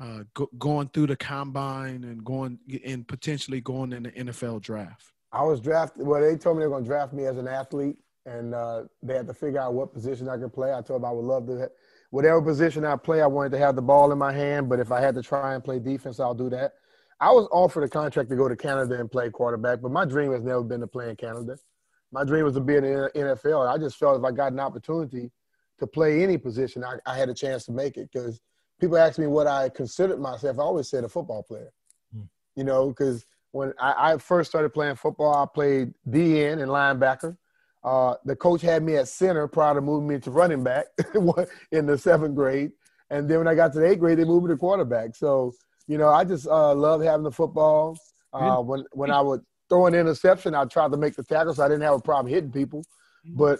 [0.00, 5.11] uh, go, going through the combine and going and potentially going in the NFL draft?
[5.32, 6.06] I was drafted.
[6.06, 8.84] Well, they told me they were going to draft me as an athlete, and uh,
[9.02, 10.72] they had to figure out what position I could play.
[10.72, 11.70] I told them I would love to,
[12.10, 14.68] whatever position I play, I wanted to have the ball in my hand.
[14.68, 16.74] But if I had to try and play defense, I'll do that.
[17.18, 20.32] I was offered a contract to go to Canada and play quarterback, but my dream
[20.32, 21.56] has never been to play in Canada.
[22.10, 23.66] My dream was to be in the NFL.
[23.66, 25.30] I just felt if I got an opportunity
[25.78, 28.10] to play any position, I, I had a chance to make it.
[28.12, 28.40] Because
[28.80, 31.72] people ask me what I considered myself, I always said a football player.
[32.54, 37.36] You know, because when I, I first started playing football, I played DN and linebacker.
[37.84, 40.86] Uh, the coach had me at center prior to moving me to running back
[41.72, 42.72] in the seventh grade.
[43.10, 45.14] And then when I got to the eighth grade, they moved me to quarterback.
[45.14, 45.52] So,
[45.86, 47.98] you know, I just uh, love having the football.
[48.32, 51.62] Uh, when when I would throw an interception, I tried to make the tackle, so
[51.62, 52.82] I didn't have a problem hitting people.
[53.36, 53.58] But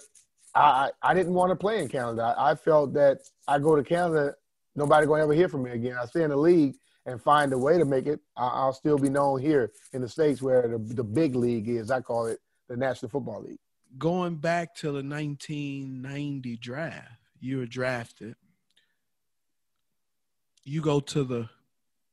[0.54, 2.34] I, I didn't want to play in Canada.
[2.38, 4.34] I, I felt that I go to Canada,
[4.74, 5.96] nobody gonna ever hear from me again.
[6.00, 6.74] I stay in the league
[7.06, 8.20] and find a way to make it.
[8.36, 11.90] I, I'll still be known here in the states where the the big league is.
[11.90, 13.58] I call it the National Football League.
[13.98, 17.08] Going back to the 1990 draft,
[17.40, 18.36] you were drafted.
[20.64, 21.48] You go to the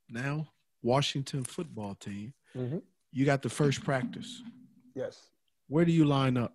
[0.09, 0.47] now
[0.81, 2.33] Washington football team.
[2.55, 2.81] Mhm.
[3.11, 4.41] You got the first practice.
[4.95, 5.29] Yes.
[5.67, 6.53] Where do you line up?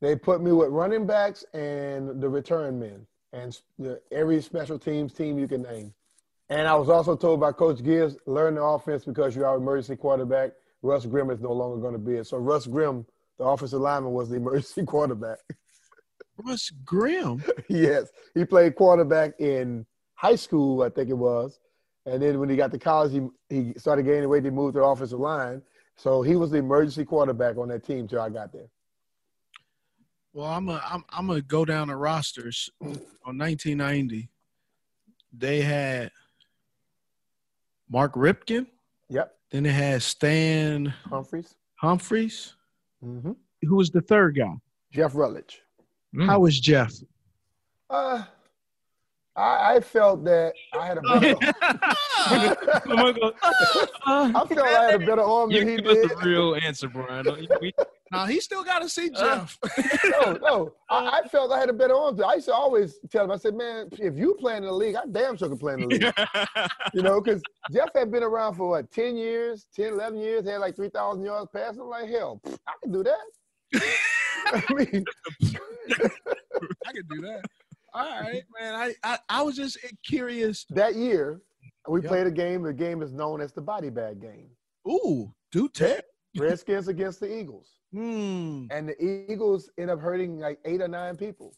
[0.00, 3.56] They put me with running backs and the return men and
[4.10, 5.94] every special teams team you can name.
[6.52, 9.96] And I was also told by Coach Gibbs, learn the offense because you are emergency
[9.96, 10.50] quarterback.
[10.82, 12.26] Russ Grimm is no longer going to be it.
[12.26, 13.06] So Russ Grimm,
[13.38, 15.38] the offensive lineman, was the emergency quarterback.
[16.36, 17.42] Russ Grimm?
[17.70, 18.10] yes.
[18.34, 21.58] He played quarterback in high school, I think it was.
[22.04, 24.44] And then when he got to college, he, he started gaining weight.
[24.44, 25.62] He moved to the offensive line.
[25.96, 28.68] So he was the emergency quarterback on that team till I got there.
[30.34, 34.28] Well, I'm a, I'm I'm gonna go down the rosters on 1990.
[35.32, 36.10] They had
[37.92, 38.66] Mark Rypien.
[39.10, 39.34] Yep.
[39.50, 41.54] Then it had Stan Humphries.
[41.76, 42.54] Humphries.
[43.04, 43.32] Mm-hmm.
[43.62, 44.54] Who was the third guy?
[44.90, 45.60] Jeff Rutledge.
[46.26, 46.92] How was Jeff?
[47.90, 48.22] Uh,
[49.36, 51.36] I, I felt that I had a better.
[54.06, 56.10] I felt I had a better arm than he Give us did.
[56.10, 57.26] the real answer, Brian.
[57.60, 57.72] We-
[58.12, 59.58] Now he still got to see uh, Jeff.
[60.20, 60.74] no, no.
[60.90, 62.20] I, I felt I had a better arm.
[62.22, 64.96] I used to always tell him, I said, man, if you play in the league,
[64.96, 66.12] I damn sure can play in the league.
[66.94, 67.42] you know, because
[67.72, 71.50] Jeff had been around for what, 10 years, 10, 11 years, had like 3,000 yards
[71.54, 71.80] passing.
[71.80, 73.18] I'm like, hell, I can do that.
[74.52, 75.04] I mean,
[76.86, 77.42] I could do that.
[77.94, 78.74] All right, man.
[78.74, 80.66] I, I, I was just curious.
[80.70, 81.40] That year,
[81.88, 82.08] we Yep.
[82.08, 82.62] played a game.
[82.62, 84.50] The game is known as the body bag game.
[84.86, 85.98] Ooh, do tell.
[86.36, 87.78] Redskins against the Eagles.
[87.92, 88.66] Hmm.
[88.70, 91.54] And the Eagles end up hurting like eight or nine people.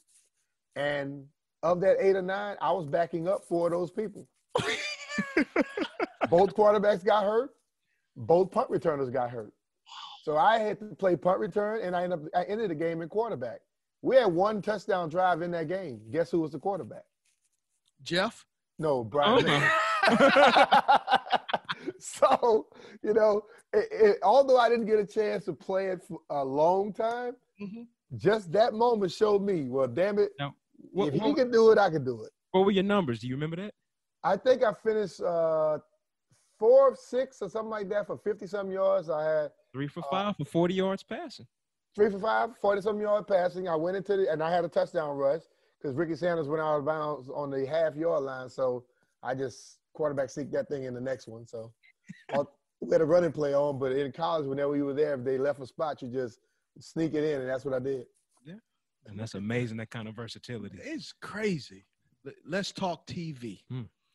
[0.76, 1.26] And
[1.62, 4.28] of that eight or nine, I was backing up four of those people.
[6.30, 7.50] both quarterbacks got hurt.
[8.16, 9.52] Both punt returners got hurt.
[10.22, 13.02] So I had to play punt return, and I ended up I ended the game
[13.02, 13.60] in quarterback.
[14.02, 16.00] We had one touchdown drive in that game.
[16.10, 17.04] Guess who was the quarterback?
[18.02, 18.44] Jeff?
[18.78, 19.44] No, Brian.
[20.06, 20.98] Oh.
[22.18, 22.66] so
[23.02, 23.42] you know,
[23.72, 27.34] it, it, although I didn't get a chance to play it for a long time,
[28.16, 29.68] just that moment showed me.
[29.68, 30.54] Well, damn it, Now,
[30.92, 32.30] what, if he what, can do it, I can do it.
[32.52, 33.20] what were your numbers?
[33.20, 33.72] Do you remember that?
[34.22, 35.78] I think I finished uh,
[36.58, 39.08] four of six or something like that for 50 some yards.
[39.10, 41.46] I had Three for five for 40 yards passing.
[41.96, 43.66] three for five, 40 some yard passing.
[43.68, 45.42] I went into the, and I had a touchdown rush
[45.80, 48.48] because Ricky Sanders went out of bounds on the half yard line.
[48.48, 48.84] So
[49.22, 51.46] I just quarterback seek that thing in the next one.
[51.46, 51.68] So uh,
[52.80, 55.38] we had a running play on, but in college, whenever you were there, if they
[55.38, 56.38] left a spot, you just
[56.78, 58.06] sneak it in, and that's what I did.
[58.44, 58.54] Yeah,
[59.06, 60.78] and that's amazing, that kind of versatility.
[60.82, 61.84] It's crazy.
[62.24, 63.60] Let- Let's talk TV.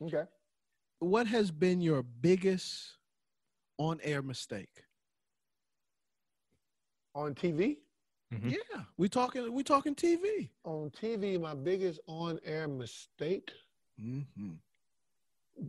[0.01, 0.23] Okay.
[0.99, 2.97] What has been your biggest
[3.77, 4.83] on-air mistake?
[7.15, 7.77] On TV?
[8.33, 8.49] Mm-hmm.
[8.49, 9.51] Yeah, we talking.
[9.51, 10.49] We talking TV.
[10.63, 13.51] On TV, my biggest on-air mistake,
[14.01, 14.51] Mm-hmm.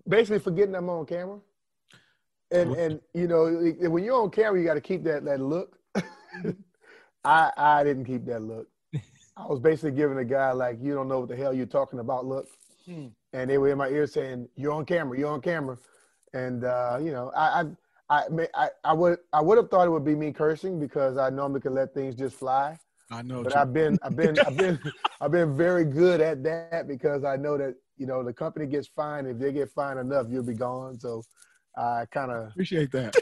[0.08, 1.40] basically forgetting I'm on camera.
[2.52, 3.44] And and you know
[3.90, 5.78] when you're on camera, you got to keep that that look.
[7.24, 8.66] I I didn't keep that look.
[9.36, 11.98] I was basically giving a guy like you don't know what the hell you're talking
[12.00, 12.48] about look,
[12.86, 13.06] Hmm.
[13.32, 15.78] and they were in my ear saying you're on camera, you're on camera,
[16.34, 18.48] and uh, you know I I I may-
[18.84, 21.74] I, would I would have thought it would be me cursing because I normally can
[21.74, 22.76] let things just fly.
[23.10, 23.44] I know.
[23.44, 24.78] But you- I've been I've been I've been
[25.20, 28.88] I've been very good at that because I know that you know the company gets
[28.88, 29.28] fined.
[29.28, 30.98] If they get fined enough, you'll be gone.
[30.98, 31.22] So
[31.76, 33.14] I kind of appreciate that.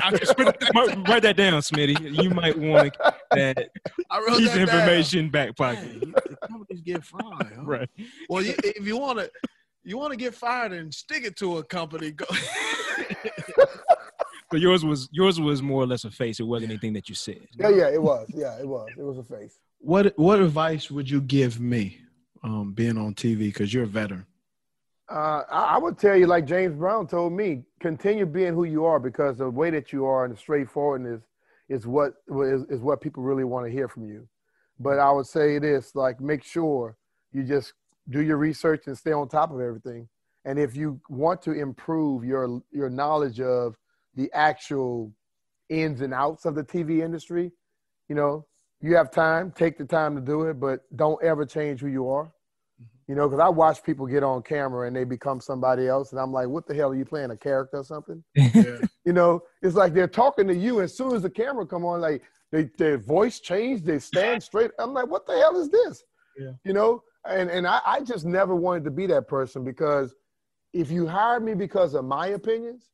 [0.74, 2.22] Might- Write that down, Smitty.
[2.22, 3.68] You might want to that
[4.10, 4.78] I wrote piece that of down.
[4.80, 6.00] information back pocket.
[6.00, 7.52] The companies get fined.
[7.56, 7.62] huh?
[7.64, 7.90] Right.
[8.28, 9.30] Well, you, if you want to,
[9.84, 12.12] you want to get fired and stick it to a company.
[12.12, 12.24] Go.
[14.52, 16.38] So yours was yours was more or less a face.
[16.38, 17.40] It wasn't anything that you said.
[17.58, 19.58] yeah yeah it was yeah it was it was a face.
[19.80, 21.98] what What advice would you give me,
[22.44, 23.38] um, being on TV?
[23.40, 24.24] Because you're a veteran.
[25.08, 28.84] Uh, I, I would tell you like James Brown told me, continue being who you
[28.84, 31.22] are because the way that you are and the straightforwardness
[31.68, 34.28] is what is, is what people really want to hear from you.
[34.78, 36.96] But I would say this: like make sure
[37.32, 37.72] you just
[38.08, 40.08] do your research and stay on top of everything.
[40.44, 43.76] And if you want to improve your your knowledge of
[44.14, 45.12] the actual
[45.68, 47.52] ins and outs of the TV industry,
[48.08, 48.46] you know,
[48.80, 52.08] you have time, take the time to do it, but don't ever change who you
[52.08, 52.32] are.
[53.08, 56.20] You know, because I watch people get on camera and they become somebody else, and
[56.20, 58.22] I'm like, what the hell are you playing a character or something?
[59.06, 60.80] You know, it's like they're talking to you.
[60.80, 64.72] As soon as the camera come on, like they their voice changed, they stand straight.
[64.80, 66.02] I'm like, what the hell is this?
[66.36, 66.50] Yeah.
[66.64, 70.12] You know, and and I, I just never wanted to be that person because
[70.72, 72.90] if you hire me because of my opinions,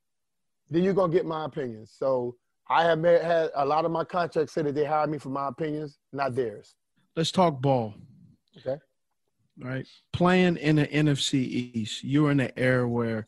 [0.69, 1.95] then you're gonna get my opinions.
[1.99, 2.37] So
[2.69, 5.31] I have met, had a lot of my contracts say that they hired me for
[5.31, 6.75] my opinions, not theirs.
[7.17, 7.95] Let's talk ball.
[8.59, 8.79] Okay.
[9.59, 9.87] Right.
[10.13, 13.27] Playing in the NFC East, you were in the era where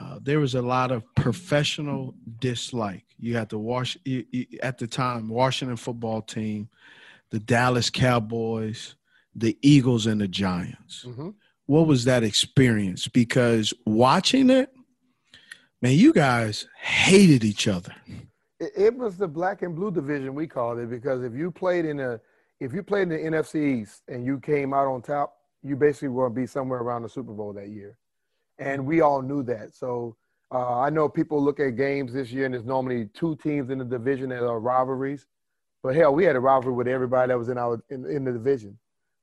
[0.00, 3.04] uh, there was a lot of professional dislike.
[3.18, 6.68] You had to wash you, you, at the time Washington football team,
[7.30, 8.96] the Dallas Cowboys,
[9.34, 11.04] the Eagles, and the Giants.
[11.06, 11.30] Mm-hmm.
[11.66, 13.08] What was that experience?
[13.08, 14.70] Because watching it,
[15.80, 17.94] man, you guys hated each other.
[18.60, 21.84] It, it was the black and blue division we called it because if you played
[21.84, 22.20] in a
[22.60, 25.34] if you played in the NFC East and you came out on top,
[25.64, 27.96] you basically were going to be somewhere around the Super Bowl that year,
[28.58, 29.74] and we all knew that.
[29.74, 30.16] So
[30.52, 33.78] uh, I know people look at games this year and there's normally two teams in
[33.78, 35.26] the division that are rivalries,
[35.82, 38.32] but hell, we had a rivalry with everybody that was in our in, in the
[38.32, 38.78] division,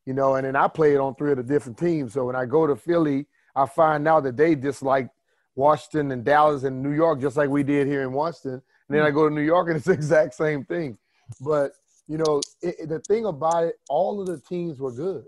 [0.05, 0.35] you know.
[0.35, 2.13] And then I played on three of the different teams.
[2.13, 5.09] So when I go to Philly, I find out that they dislike
[5.55, 8.61] Washington and Dallas and New York just like we did here in Washington.
[8.87, 10.97] And then I go to New York and it's the exact same thing.
[11.39, 11.71] But
[12.07, 15.23] you know, it, the thing about it, all of the teams were good.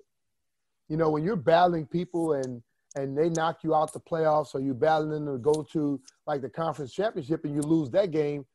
[0.94, 2.62] You know, when you're battling people and
[2.96, 6.44] and they knock you out the playoffs, or you're battling them to go to like
[6.44, 8.46] the conference championship and you lose that game,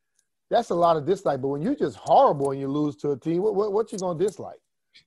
[0.49, 1.41] that's a lot of dislike.
[1.41, 3.99] But when you're just horrible and you lose to a team, what what, what you
[3.99, 4.61] gonna dislike?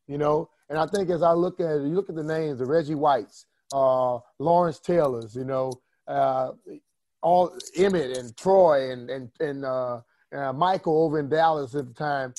[0.07, 2.67] You know, and I think as I look at you look at the names, the
[2.67, 5.73] Reggie Whites, uh, Lawrence Taylors, you know,
[6.07, 6.51] uh,
[7.23, 10.01] all Emmett and Troy and and and uh,
[10.37, 12.35] uh, Michael over in Dallas at the time.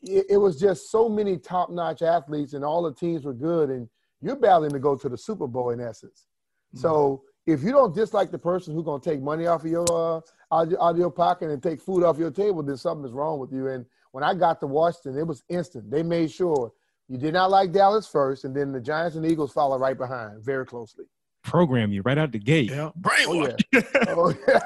[0.00, 3.68] It, it was just so many top-notch athletes, and all the teams were good.
[3.68, 3.86] And
[4.20, 6.26] You're battling to go to the Super Bowl in essence.
[6.74, 10.20] So if you don't dislike the person who's gonna take money off of your uh,
[10.54, 13.12] out, your- out of your pocket and take food off your table, then something is
[13.12, 13.68] wrong with you.
[13.68, 15.90] And when I got to Washington, it was instant.
[15.90, 16.72] They made sure
[17.08, 20.44] you did not like Dallas first, and then the Giants and Eagles follow right behind
[20.44, 21.06] very closely.
[21.42, 22.70] Program you right out the gate.
[22.70, 22.90] Yeah,
[23.26, 23.80] Oh yeah.
[24.08, 24.60] oh yeah.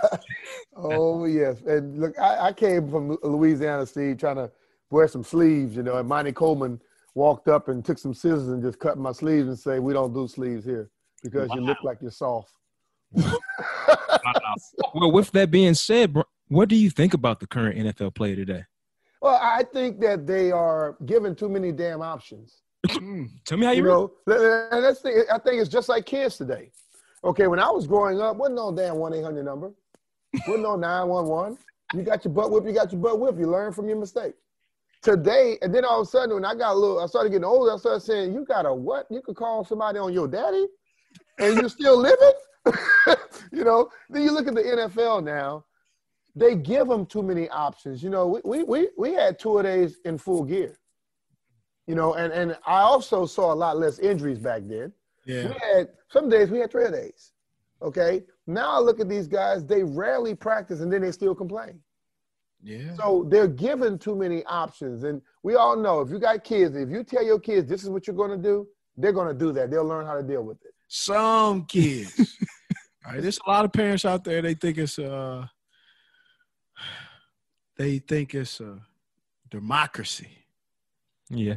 [0.77, 1.61] Oh yes.
[1.63, 4.51] And look, I, I came from Louisiana, Steve, trying to
[4.91, 6.81] wear some sleeves, you know, and Monty Coleman
[7.15, 10.12] walked up and took some scissors and just cut my sleeves and say, We don't
[10.12, 10.91] do sleeves here
[11.23, 12.53] because you look like you're soft.
[14.95, 16.15] Well, with that being said,
[16.49, 18.65] what do you think about the current NFL player today?
[19.21, 22.61] Well, I think that they are given too many damn options.
[22.91, 23.25] Hmm.
[23.47, 26.37] Tell me how you, you know, and that's the, I think it's just like kids
[26.37, 26.71] today.
[27.25, 29.73] Okay, when I was growing up, wasn't no damn one eight hundred number,
[30.47, 31.59] wasn't no nine one one.
[31.95, 33.39] You got your butt whipped, you got your butt whipped.
[33.39, 34.35] You learn from your mistake.
[35.05, 37.45] Today, and then all of a sudden, when I got a little, I started getting
[37.45, 37.73] older.
[37.73, 39.07] I started saying, "You got a what?
[39.11, 40.67] You could call somebody on your daddy,
[41.39, 42.33] and you're still living."
[43.53, 43.91] you know.
[44.09, 45.67] Then you look at the NFL now.
[46.35, 48.03] They give them too many options.
[48.03, 50.79] You know, we we we, we had two of days in full gear.
[51.87, 54.91] You know, and and I also saw a lot less injuries back then.
[55.27, 55.49] Yeah.
[55.49, 57.33] We had some days we had three days.
[57.83, 58.23] Okay.
[58.47, 61.81] Now I look at these guys, they rarely practice and then they still complain.
[62.65, 62.95] Yeah.
[62.97, 65.05] So they're given too many options.
[65.05, 67.91] And we all know if you got kids, if you tell your kids this is
[67.91, 69.71] what you're gonna do, they're gonna do that.
[69.71, 70.73] They'll learn how to deal with it.
[70.89, 72.39] Some kids.
[73.07, 74.41] All right, there's a lot of parents out there.
[74.41, 75.47] They think it's uh,
[77.77, 78.79] they think it's a
[79.51, 80.31] democracy.
[81.29, 81.57] Yeah.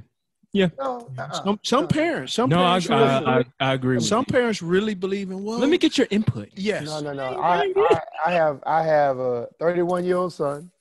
[0.51, 0.69] Yeah.
[0.79, 1.43] No, uh-uh.
[1.43, 4.33] Some some parents, some No, I, parents, I, really, I, I agree with some you.
[4.33, 5.59] parents really believe in well.
[5.59, 6.49] Let me get your input.
[6.55, 6.85] Yes.
[6.85, 7.39] No, no, no.
[7.39, 10.71] I, I, I have I have a 31 year old son,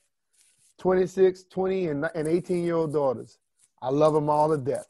[0.77, 3.39] 26, 20, and, and 18 year old daughters.
[3.81, 4.87] I love them all to death,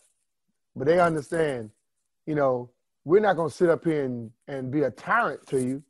[0.76, 1.72] but they understand.
[2.26, 2.70] You know,
[3.06, 5.84] we're not gonna sit up here and, and be a tyrant to you,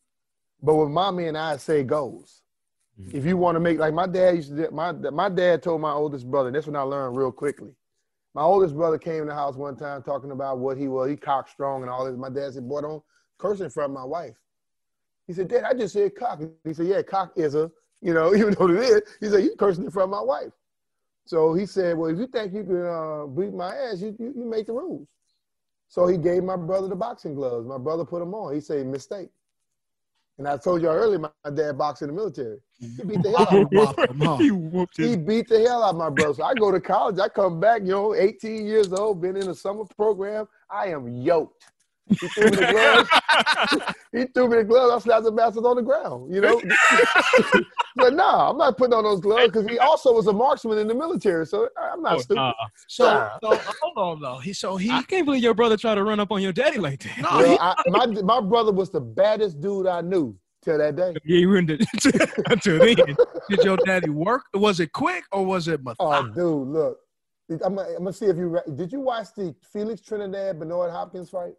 [0.61, 2.41] but what mommy and I say goes.
[2.99, 3.17] Mm-hmm.
[3.17, 5.91] If you want to make like my dad used to, my my dad told my
[5.91, 6.49] oldest brother.
[6.49, 7.75] And this one I learned real quickly.
[8.33, 11.09] My oldest brother came in the house one time talking about what he was.
[11.09, 12.17] He cock strong and all this.
[12.17, 13.03] My dad said, "Boy, don't
[13.37, 14.35] curse in front of my wife."
[15.27, 16.41] He said, Dad, I just said cock.
[16.63, 17.69] He said, Yeah, cock is a,
[18.01, 19.01] you know, even though it is.
[19.19, 20.51] He said, You cursing in front of my wife.
[21.25, 24.33] So he said, Well, if you think you can uh, beat my ass, you, you,
[24.35, 25.07] you make the rules.
[25.89, 27.65] So he gave my brother the boxing gloves.
[27.65, 28.53] My brother put them on.
[28.53, 29.29] He said, Mistake.
[30.37, 32.57] And I told y'all earlier, my dad boxed in the military.
[32.79, 34.37] He beat the hell out of me.
[34.45, 36.35] he whooped He beat the hell out of my brother.
[36.35, 37.17] So I go to college.
[37.17, 40.47] I come back, you know, 18 years old, been in a summer program.
[40.69, 41.71] I am yoked.
[42.09, 43.09] He threw me the gloves.
[44.13, 44.93] he threw me the gloves.
[44.93, 46.61] I slapped the bastard on the ground, you know.
[47.95, 50.87] but no, I'm not putting on those gloves because he also was a marksman in
[50.87, 51.45] the military.
[51.45, 52.35] So I'm not oh, stupid.
[52.41, 52.53] nah.
[52.87, 53.29] So, Nah.
[53.43, 54.39] so hold on though.
[54.39, 56.77] He so he I can't believe your brother tried to run up on your daddy
[56.77, 57.17] like that.
[57.19, 60.95] no, Well, he, I, my my brother was the baddest dude I knew till that
[60.95, 61.15] day.
[61.25, 61.85] Yeah, you ruined it
[62.49, 62.95] until then.
[63.49, 64.43] did your daddy work?
[64.53, 66.97] Was it quick or was it Oh, dude, look.
[67.49, 70.91] I'm gonna, I'm gonna see if you re- did you watch the Felix Trinidad Bernard
[70.91, 71.53] Hopkins fight?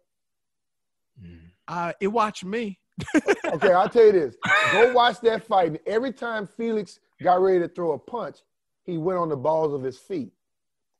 [1.23, 1.39] Mm.
[1.67, 2.79] Uh, it watched me.
[3.51, 4.35] Okay, I'll tell you this.
[4.71, 5.69] Go watch that fight.
[5.69, 8.37] And every time Felix got ready to throw a punch,
[8.83, 10.31] he went on the balls of his feet.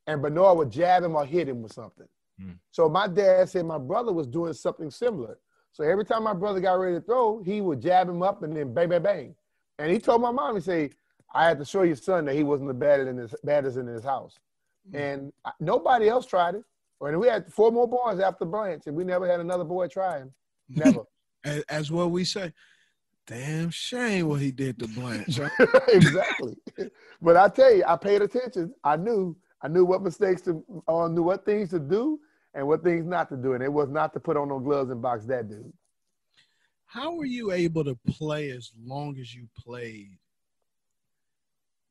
[0.08, 2.08] And Bernard would jab him or hit him with something.
[2.42, 2.56] Mm.
[2.72, 5.38] So my dad said my brother was doing something similar.
[5.72, 8.56] So every time my brother got ready to throw, he would jab him up and
[8.56, 9.34] then bang, bang, bang.
[9.78, 10.90] And he told my mom, he said,
[11.32, 13.86] I had to show your son that he wasn't the baddest in his, baddest in
[13.86, 14.38] his house.
[14.92, 14.98] Mm.
[14.98, 16.64] And I- nobody else tried it.
[17.00, 20.18] And we had four more boys after Blanche, and we never had another boy try
[20.18, 20.32] him.
[20.68, 21.02] Never.
[21.42, 22.52] As, as what we say.
[23.26, 25.40] Damn shame what he did to Blanche.
[25.88, 26.54] exactly.
[27.22, 28.74] But I tell you, I paid attention.
[28.84, 32.20] I knew, I knew what mistakes to, or knew what things to do
[32.52, 33.54] and what things not to do.
[33.54, 35.72] And it was not to put on no gloves and box that dude.
[36.84, 40.18] How were you able to play as long as you played?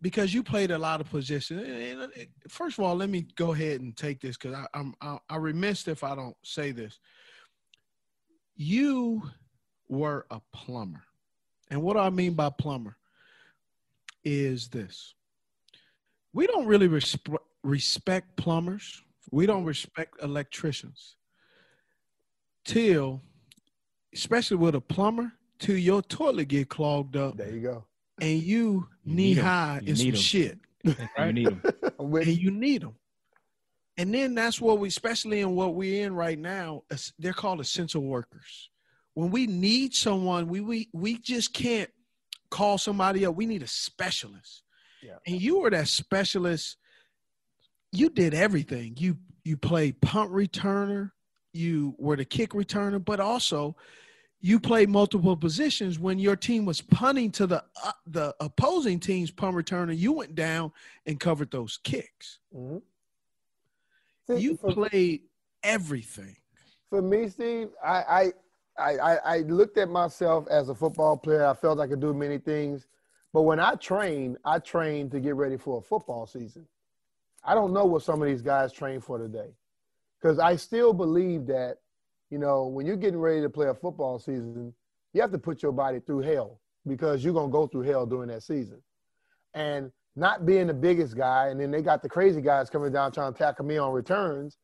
[0.01, 2.17] Because you played a lot of positions.
[2.47, 5.87] First of all, let me go ahead and take this because I'm I, I remiss
[5.87, 6.99] if I don't say this.
[8.55, 9.23] You
[9.89, 11.03] were a plumber,
[11.69, 12.95] and what I mean by plumber
[14.23, 15.15] is this:
[16.31, 19.01] we don't really resp- respect plumbers.
[19.31, 21.17] We don't respect electricians
[22.63, 23.21] till
[24.13, 27.37] especially with a plumber, till your toilet get clogged up.
[27.37, 27.85] There you go.
[28.21, 30.19] And you, You knee high You in some need 'em.
[30.19, 30.59] shit.
[30.83, 30.95] You
[31.33, 31.61] need them.
[31.99, 32.33] And you.
[32.33, 32.95] you need them.
[33.97, 36.83] And then that's what we, especially in what we're in right now,
[37.17, 38.69] they're called essential workers.
[39.13, 41.89] When we need someone, we we we just can't
[42.49, 43.35] call somebody up.
[43.35, 44.63] We need a specialist.
[45.03, 45.17] Yeah.
[45.27, 46.77] And you were that specialist.
[47.91, 48.95] You did everything.
[48.97, 51.11] You you played punt returner,
[51.51, 53.75] you were the kick returner, but also
[54.41, 59.31] you played multiple positions when your team was punting to the uh, the opposing team's
[59.31, 59.97] punt returner.
[59.97, 60.71] You went down
[61.05, 62.39] and covered those kicks.
[62.55, 64.37] Mm-hmm.
[64.37, 65.21] you played
[65.63, 66.37] everything.
[66.89, 68.31] For me, Steve, I,
[68.77, 71.45] I I I looked at myself as a football player.
[71.45, 72.87] I felt I could do many things,
[73.33, 76.65] but when I trained, I trained to get ready for a football season.
[77.43, 79.53] I don't know what some of these guys train for today,
[80.19, 81.77] because I still believe that
[82.29, 84.73] you know, when you're getting ready to play a football season,
[85.13, 88.29] you have to put your body through hell because you're gonna go through hell during
[88.29, 88.81] that season.
[89.53, 93.11] And not being the biggest guy, and then they got the crazy guys coming down
[93.11, 94.57] trying to tackle me on returns,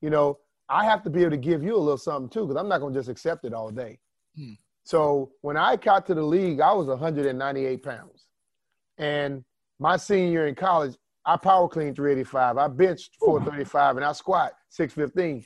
[0.00, 2.60] you know, I have to be able to give you a little something too, because
[2.60, 3.98] I'm not gonna just accept it all day.
[4.36, 4.54] Hmm.
[4.84, 8.26] So when I got to the league, I was 198 pounds.
[8.98, 9.44] And
[9.78, 12.58] my senior year in college, I power cleaned 385.
[12.58, 15.44] I benched 435 and I squat 615.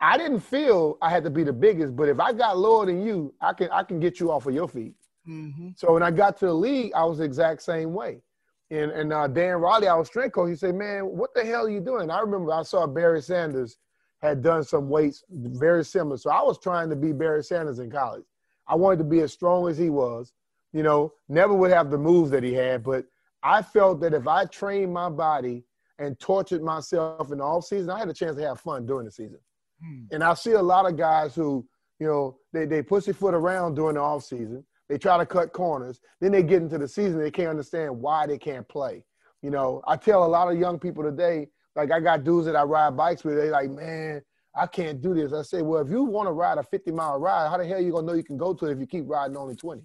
[0.00, 3.04] I didn't feel I had to be the biggest, but if I got lower than
[3.04, 4.94] you, I can I can get you off of your feet.
[5.28, 5.70] Mm-hmm.
[5.76, 8.22] So when I got to the league, I was the exact same way.
[8.70, 11.70] And and uh, Dan Riley, our strength coach, he said, "Man, what the hell are
[11.70, 13.76] you doing?" I remember I saw Barry Sanders
[14.20, 16.16] had done some weights very similar.
[16.16, 18.24] So I was trying to be Barry Sanders in college.
[18.66, 20.32] I wanted to be as strong as he was.
[20.72, 23.06] You know, never would have the moves that he had, but
[23.42, 25.64] I felt that if I trained my body
[25.98, 29.06] and tortured myself in the off season, I had a chance to have fun during
[29.06, 29.38] the season.
[29.82, 30.04] Hmm.
[30.12, 31.66] And I see a lot of guys who,
[31.98, 34.64] you know, they, they pussyfoot around during the off season.
[34.88, 36.00] They try to cut corners.
[36.20, 37.20] Then they get into the season.
[37.20, 39.04] They can't understand why they can't play.
[39.42, 42.56] You know, I tell a lot of young people today, like I got dudes that
[42.56, 43.36] I ride bikes with.
[43.36, 44.22] They like, man,
[44.54, 45.32] I can't do this.
[45.32, 47.80] I say, well, if you want to ride a 50 mile ride, how the hell
[47.80, 49.82] you gonna know you can go to it if you keep riding only 20?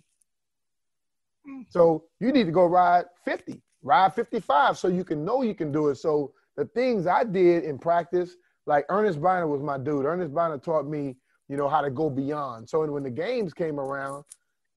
[1.46, 1.62] Hmm.
[1.70, 5.72] So you need to go ride 50, ride 55, so you can know you can
[5.72, 5.96] do it.
[5.96, 8.36] So the things I did in practice,
[8.66, 10.06] like Ernest Byner was my dude.
[10.06, 11.16] Ernest Byner taught me,
[11.50, 12.70] you know, how to go beyond.
[12.70, 14.24] So when the games came around,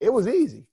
[0.01, 0.67] it was easy.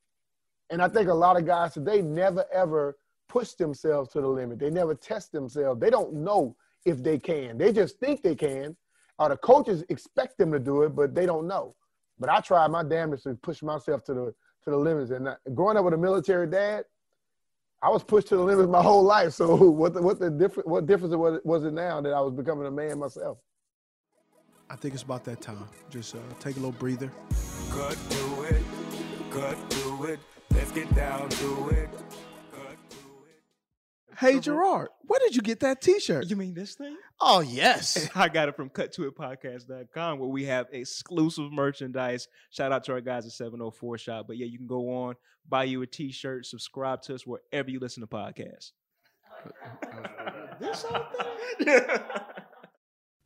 [0.70, 2.97] And I think a lot of guys today never ever
[3.30, 4.59] push themselves to the limit.
[4.59, 5.80] They never test themselves.
[5.80, 6.55] They don't know
[6.86, 7.57] if they can.
[7.57, 8.76] They just think they can.
[9.20, 11.76] Or the coaches expect them to do it, but they don't know.
[12.20, 14.34] But I tried my damnedest to push myself to the
[14.64, 15.11] to the limits.
[15.11, 16.86] And growing up with a military dad,
[17.84, 19.34] I was pushed to the limits my whole life.
[19.34, 22.34] So what the, what the different what difference was, was it now that I was
[22.34, 23.39] becoming a man myself?
[24.69, 25.67] I think it's about that time.
[25.89, 27.11] Just uh, take a little breather.
[27.71, 28.63] Cut to it,
[29.31, 30.19] cut to it.
[30.51, 31.89] Let's get down to it.
[34.18, 36.30] Hey Gerard, where did you get that T-shirt?
[36.30, 36.95] You mean this thing?
[37.20, 42.28] Oh yes, I got it from cuttoitpodcast.com where we have exclusive merchandise.
[42.51, 44.26] Shout out to our guys at 704 Shop.
[44.28, 45.16] But yeah, you can go on,
[45.47, 48.72] buy you a t-shirt, subscribe to us wherever you listen to podcasts.
[50.59, 51.05] this whole
[51.59, 51.86] thing.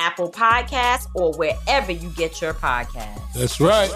[0.00, 3.32] Apple Podcasts, or wherever you get your podcasts.
[3.34, 3.90] That's right.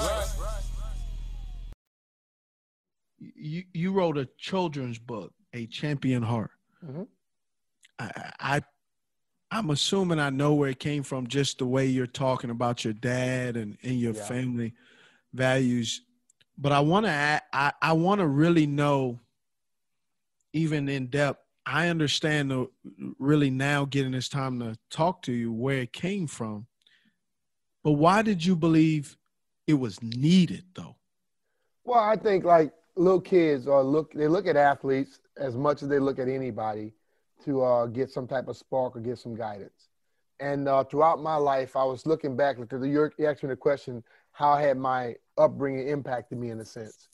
[3.18, 6.50] You you wrote a children's book, A Champion Heart.
[6.84, 7.06] Mhm.
[7.98, 8.62] I, I
[9.50, 12.92] I'm assuming I know where it came from, just the way you're talking about your
[12.92, 14.24] dad and, and your Yeah.
[14.24, 14.74] family
[15.32, 16.02] values.
[16.58, 19.20] But I want to I, I want to really know,
[20.52, 21.40] even in depth.
[21.66, 22.68] I understand the
[23.18, 26.66] really now getting this time to talk to you where it came from.
[27.82, 29.16] But why did you believe
[29.66, 30.96] it was needed though?
[31.84, 35.88] Well, I think like little kids or look they look at athletes as much as
[35.88, 36.92] they look at anybody
[37.44, 39.88] to uh, get some type of spark or get some guidance.
[40.40, 44.02] And uh, throughout my life, I was looking back because you asked me the question,
[44.32, 47.08] how had my upbringing impacted me in a sense?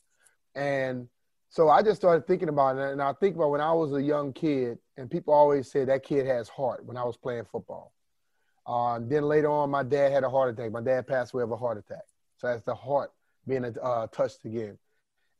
[0.54, 1.08] And
[1.50, 4.00] so I just started thinking about it, and I think about when I was a
[4.00, 7.92] young kid, and people always said that kid has heart when I was playing football.
[8.64, 10.70] Uh, then later on, my dad had a heart attack.
[10.70, 12.04] My dad passed away of a heart attack.
[12.36, 13.10] So that's the heart
[13.48, 14.78] being uh, touched again.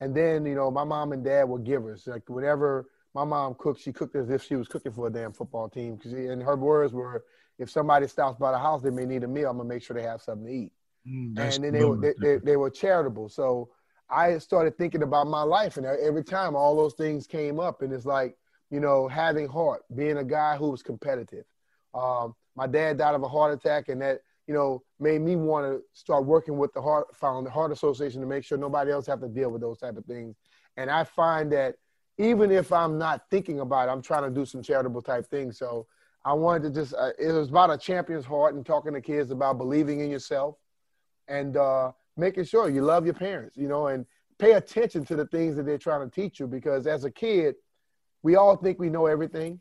[0.01, 2.09] And then, you know, my mom and dad were givers.
[2.09, 5.33] Like whenever my mom cooked, she cooked as if she was cooking for a damn
[5.33, 5.97] football team.
[5.97, 7.25] Cause she, and her words were,
[7.59, 9.51] if somebody stops by the house, they may need a meal.
[9.51, 10.73] I'm gonna make sure they have something to eat.
[11.35, 13.29] that's and then they were, they, they, they were charitable.
[13.29, 13.69] So
[14.11, 17.93] I started thinking about my life, and every time all those things came up, and
[17.93, 18.37] it's like,
[18.71, 21.45] you know, having heart, being a guy who was competitive.
[21.95, 25.67] Um, my dad died of a heart attack, and that you know made me want
[25.67, 29.07] to start working with the heart found the heart association to make sure nobody else
[29.07, 30.37] have to deal with those type of things.
[30.77, 31.77] And I find that
[32.19, 35.59] even if I'm not thinking about it, I'm trying to do some charitable type things.
[35.59, 35.87] So
[36.25, 39.31] I wanted to just uh, it was about a champion's heart and talking to kids
[39.31, 40.57] about believing in yourself
[41.29, 44.07] and uh, making sure you love your parents, you know, and
[44.39, 46.47] pay attention to the things that they're trying to teach you.
[46.47, 47.57] Because as a kid,
[48.23, 49.61] we all think we know everything,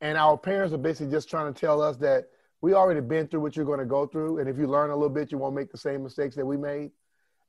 [0.00, 2.26] and our parents are basically just trying to tell us that
[2.60, 4.94] we already been through what you're going to go through, and if you learn a
[4.94, 6.92] little bit, you won't make the same mistakes that we made.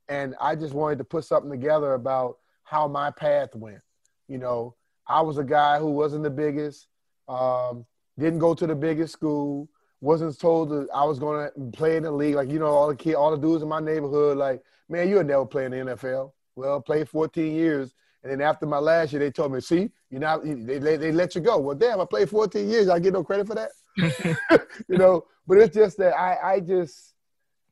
[0.09, 3.81] And I just wanted to put something together about how my path went.
[4.27, 4.75] You know,
[5.07, 6.87] I was a guy who wasn't the biggest,
[7.27, 7.85] um,
[8.17, 9.69] didn't go to the biggest school,
[10.03, 12.35] wasn't told that I was going to play in the league.
[12.35, 15.23] Like, you know, all the kid, all the dudes in my neighborhood, like, man, you'll
[15.23, 16.33] never play in the NFL.
[16.57, 17.93] Well, played 14 years.
[18.21, 21.11] And then after my last year, they told me, see, you're not, they, they, they
[21.13, 21.57] let you go.
[21.57, 22.89] Well, damn, I played 14 years.
[22.89, 23.71] I get no credit for that.
[24.89, 27.13] you know, but it's just that I, I just,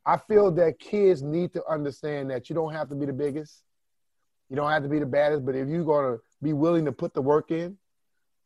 [0.05, 3.61] I feel that kids need to understand that you don't have to be the biggest.
[4.49, 6.93] You don't have to be the baddest, but if you're going to be willing to
[6.93, 7.77] put the work in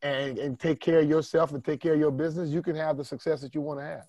[0.06, 2.95] and, and take care of yourself and take care of your business, you can have
[2.97, 4.08] the success that you want to have.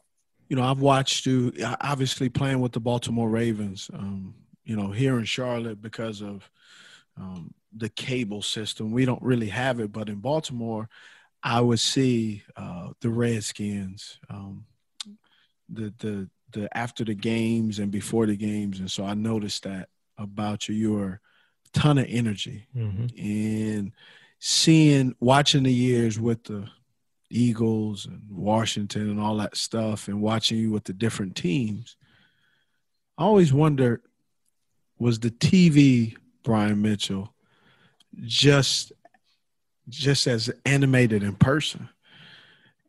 [0.49, 4.35] you know, I've watched you uh, obviously playing with the Baltimore Ravens, um,
[4.65, 6.51] you know, here in Charlotte because of
[7.17, 8.93] um, the cable system.
[8.93, 10.89] We don't really have it, but in Baltimore,
[11.43, 14.67] I would see uh, the Redskins, um,
[15.69, 19.89] the the the after the games and before the games, and so I noticed that
[20.19, 20.75] about you.
[20.75, 21.21] You're
[21.75, 22.67] a ton of energy,
[23.19, 23.93] and
[24.39, 26.69] seeing watching the years with the
[27.31, 31.97] Eagles and Washington and all that stuff, and watching you with the different teams,
[33.19, 34.03] I always wondered
[34.99, 37.35] was the TV Brian Mitchell
[38.23, 38.93] just
[39.89, 41.89] just as animated in person?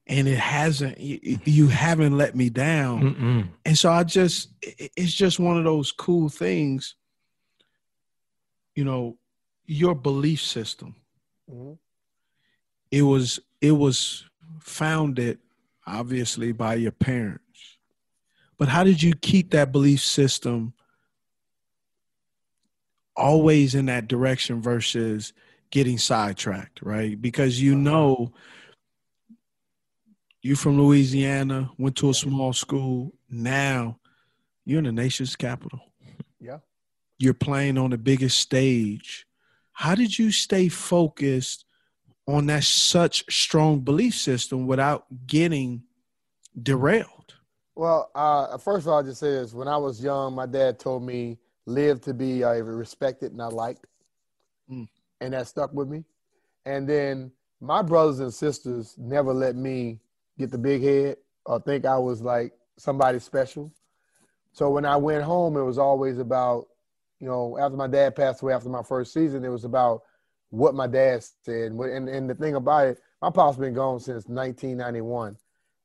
[0.10, 1.00] And it hasn't.
[1.00, 5.92] You, you haven't let me down, and so I just it's just one of those
[5.92, 6.96] cool things.
[8.74, 9.18] You know,
[9.66, 10.96] your belief system
[11.50, 11.78] Mhm.
[12.92, 14.26] it was it was
[14.60, 15.40] founded
[15.86, 17.78] obviously by your parents.
[18.58, 20.74] But how did you keep that belief system
[23.16, 25.34] always in that direction versus
[25.70, 27.20] getting sidetracked right?
[27.22, 28.34] Because you know
[30.42, 33.14] you from louisiana went to a small school.
[33.30, 34.00] Now
[34.66, 35.80] you're in the nation's capital.
[36.40, 36.60] Yeah.
[37.20, 39.26] you're playing on the biggest stage
[39.78, 41.64] how did you stay focused
[42.28, 45.84] on that such strong belief system without getting
[46.60, 47.36] derailed
[47.76, 49.54] Well, uh, first of all, I'll just say this.
[49.54, 53.86] When I was young, my dad told me, live to be uh, respected, not liked.
[54.68, 54.88] Mm.
[55.22, 56.04] And that stuck with me.
[56.66, 60.00] And then my brothers and sisters never let me
[60.40, 63.72] get the big head or think I was like somebody special.
[64.54, 66.68] So when I went home, it was always about,
[67.20, 70.02] you know, after my dad passed away after my first season, it was about
[70.50, 71.72] what my dad said.
[71.72, 75.38] And, and, the thing about it, my pop's been gone since 1991.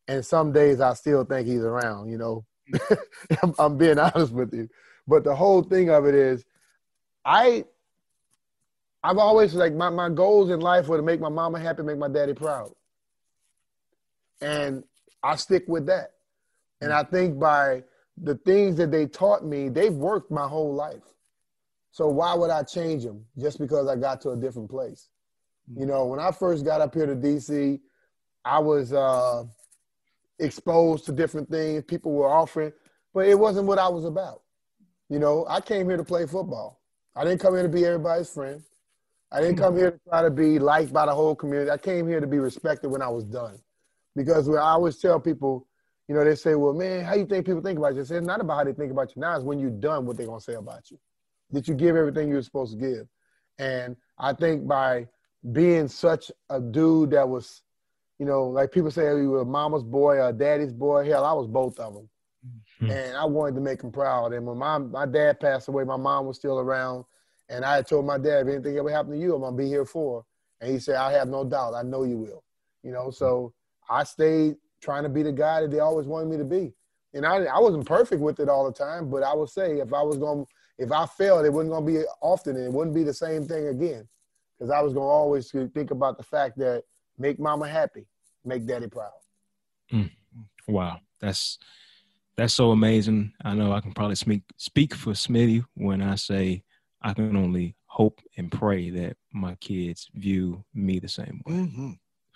[0.09, 2.45] And some days I still think he's around, you know.
[3.43, 4.69] I'm, I'm being honest with you.
[5.07, 6.45] But the whole thing of it is,
[7.25, 7.65] I,
[9.03, 11.99] I've always like my, my goals in life were to make my mama happy, make
[11.99, 12.73] my daddy proud.
[14.41, 14.85] And
[15.23, 16.13] I stick with that.
[16.81, 17.85] And I think by
[18.21, 21.03] the things that they taught me, they've worked my whole life.
[21.93, 25.09] So why would I change them just because I got to a different place?
[25.77, 27.79] You know, when I first got up here to DC,
[28.45, 29.45] I was uh,
[30.39, 32.73] exposed to different things people were offering,
[33.13, 34.43] but it wasn't what I was about.
[35.11, 36.81] You know, I came here to play football.
[37.15, 38.63] I didn't come here to be everybody's friend.
[39.31, 41.71] I didn't come here to try to be liked by the whole community.
[41.71, 43.59] I came here to be respected when I was done.
[44.17, 45.67] Because when I always tell people,
[46.09, 48.01] you know, they say, well, man, how you think people think about you?
[48.01, 49.37] It's not about how they think about you now.
[49.37, 50.99] It's when you're done what they're going to say about you.
[51.53, 53.07] Did you give everything you were supposed to give?
[53.59, 55.09] And I think by
[55.53, 57.63] being such a dude that was,
[58.19, 61.05] you know, like people say you were a mama's boy or daddy's boy.
[61.05, 62.09] Hell, I was both of them.
[62.81, 62.91] Mm-hmm.
[62.91, 64.33] And I wanted to make him proud.
[64.33, 67.05] And when my, my dad passed away, my mom was still around.
[67.49, 69.63] And I had told my dad, if anything ever happened to you, I'm going to
[69.63, 70.25] be here for.
[70.61, 71.75] And he said, I have no doubt.
[71.75, 72.45] I know you will.
[72.83, 73.53] You know, so
[73.89, 76.73] I stayed trying to be the guy that they always wanted me to be.
[77.15, 79.93] And I, I wasn't perfect with it all the time, but I would say if
[79.93, 80.47] I was going,
[80.79, 83.45] if I failed, it wasn't going to be often, and it wouldn't be the same
[83.45, 84.09] thing again,
[84.59, 86.85] because I was going to always think about the fact that
[87.19, 88.07] make mama happy,
[88.45, 89.11] make daddy proud.
[89.93, 90.11] Mm.
[90.69, 91.59] Wow, that's
[92.37, 93.33] that's so amazing.
[93.45, 96.65] I know I can probably speak speak for Smitty when I say
[97.03, 101.55] I can only hope and pray that my kids view me the same way.
[101.55, 101.91] Mm-hmm.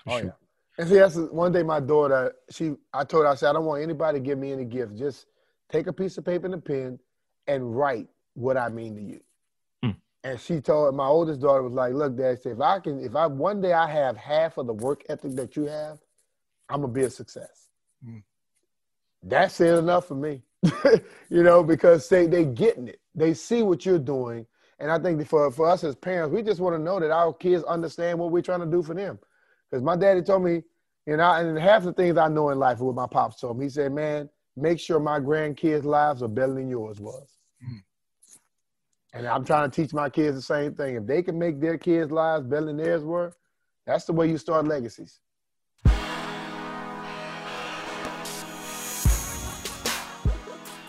[0.07, 0.27] oh sure.
[0.27, 0.31] yeah.
[0.79, 3.65] And see, that's one day my daughter, she, I told her, I said, I don't
[3.65, 4.99] want anybody to give me any gifts.
[4.99, 5.27] Just
[5.71, 6.99] take a piece of paper and a pen
[7.47, 9.21] and write what I mean to you.
[9.85, 9.97] Mm.
[10.23, 13.27] And she told my oldest daughter was like, look, dad, if I can, if I
[13.27, 15.99] one day I have half of the work ethic that you have,
[16.69, 17.69] I'm gonna be a success.
[18.07, 18.23] Mm.
[19.23, 20.43] That's it enough for me.
[21.31, 23.01] you know, because they they getting it.
[23.15, 24.47] They see what you're doing.
[24.79, 27.33] And I think for, for us as parents, we just want to know that our
[27.33, 29.19] kids understand what we're trying to do for them.
[29.71, 30.63] Because my daddy told me,
[31.07, 33.59] you know, and half the things I know in life are what my pops told
[33.59, 33.67] me.
[33.67, 37.36] He said, man, make sure my grandkids' lives are better than yours was.
[39.17, 40.97] And I'm trying to teach my kids the same thing.
[40.97, 43.33] If they can make their kids' lives better than theirs were,
[43.87, 45.21] that's the way you start legacies.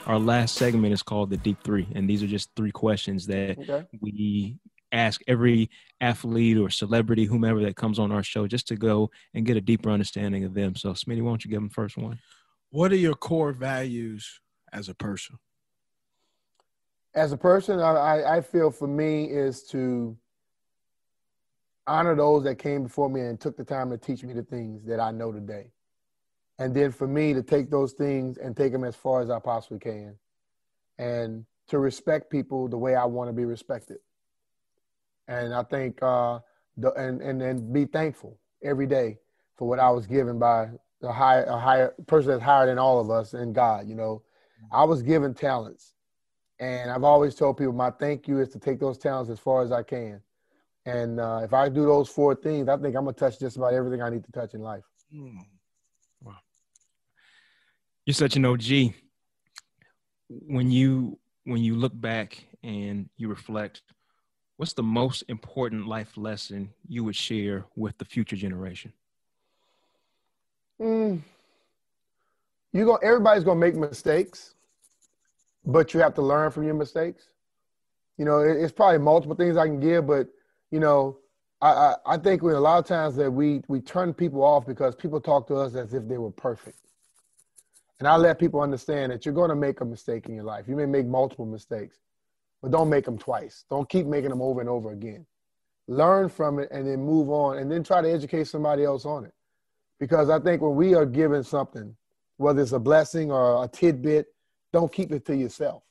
[0.06, 3.60] Our last segment is called the Deep Three, and these are just three questions that
[3.60, 3.86] okay.
[4.02, 4.58] we
[4.92, 5.70] ask every
[6.02, 9.62] athlete or celebrity, whomever that comes on our show, just to go and get a
[9.62, 10.76] deeper understanding of them.
[10.76, 12.20] So, Smitty, why don't you give them first one?
[12.72, 14.42] What are your core values
[14.74, 15.40] as a person?
[17.18, 20.16] As a person, I, I feel for me is to
[21.88, 24.86] honor those that came before me and took the time to teach me the things
[24.86, 25.72] that I know today.
[26.60, 29.40] And then for me to take those things and take them as far as I
[29.40, 30.16] possibly can.
[30.98, 33.98] And to respect people the way I want to be respected
[35.28, 36.40] and I think uh,
[36.78, 39.18] the and and and be thankful every day
[39.58, 40.70] for what I was given by
[41.02, 43.88] the higher a higher person that's higher than all of us and God.
[43.88, 44.24] You know,
[44.72, 45.94] I was given talents,
[46.60, 49.62] and I've always told people my thank you is to take those talents as far
[49.62, 50.22] as I can.
[50.86, 53.74] And uh, if I do those four things, I think I'm gonna touch just about
[53.74, 54.84] everything I need to touch in life.
[55.14, 55.40] Mm.
[56.22, 56.38] Wow,
[58.06, 58.94] you're such an OG.
[60.30, 63.82] When you when you look back and you reflect
[64.58, 68.92] what's the most important life lesson you would share with the future generation?
[70.82, 71.22] Mm,
[72.74, 72.96] you go.
[72.98, 74.56] Everybody's gonna make mistakes,
[75.68, 77.30] but you have to learn from your mistakes.
[78.18, 80.28] You know, it, it's probably multiple things I can give, but
[80.72, 81.20] you know,
[81.62, 84.66] I, I, I think we a lot of times that we we turn people off
[84.66, 86.80] because people talk to us as if they were perfect.
[88.00, 90.66] And I let people understand that you're going to make a mistake in your life.
[90.68, 92.00] You may make multiple mistakes
[92.62, 93.66] but don't make them twice.
[93.70, 95.26] Don't keep making them over and over again.
[95.88, 99.26] Learn from it and then move on and then try to educate somebody else on
[99.26, 99.34] it.
[100.00, 101.96] Because I think when we are given something,
[102.38, 104.28] whether it's a blessing or a tidbit,
[104.74, 105.84] don't keep it to yourself.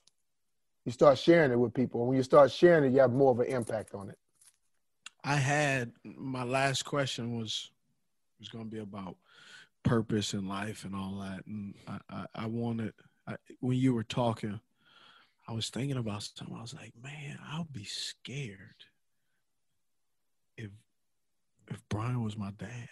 [0.85, 2.01] You start sharing it with people.
[2.01, 4.19] And when you start sharing it, you have more of an impact on it.
[5.25, 7.71] I had my last question was
[8.39, 9.17] was going to be about
[9.83, 12.93] purpose in life and all that, and I I, I wanted
[13.27, 14.61] I, when you were talking,
[15.49, 16.55] I was thinking about something.
[16.57, 18.85] I was like, man, I'll be scared
[20.57, 20.71] if
[21.69, 22.89] if Brian was my dad,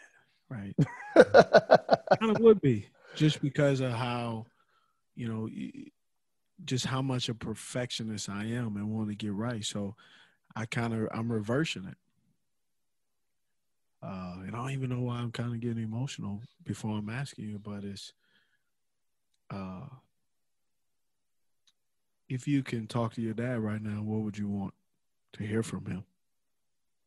[0.49, 0.75] right?
[1.15, 4.47] kind of would be just because of how,
[5.15, 5.49] you know,
[6.65, 9.65] just how much a perfectionist I am and want to get right.
[9.65, 9.97] So
[10.57, 11.97] I kind of I'm reversing it.
[14.03, 17.47] uh, and I don't even know why I'm kind of getting emotional before I'm asking
[17.49, 18.13] you, but it's
[19.51, 19.87] uh,
[22.29, 24.75] if you can talk to your dad right now, what would you want
[25.35, 26.05] to hear from him?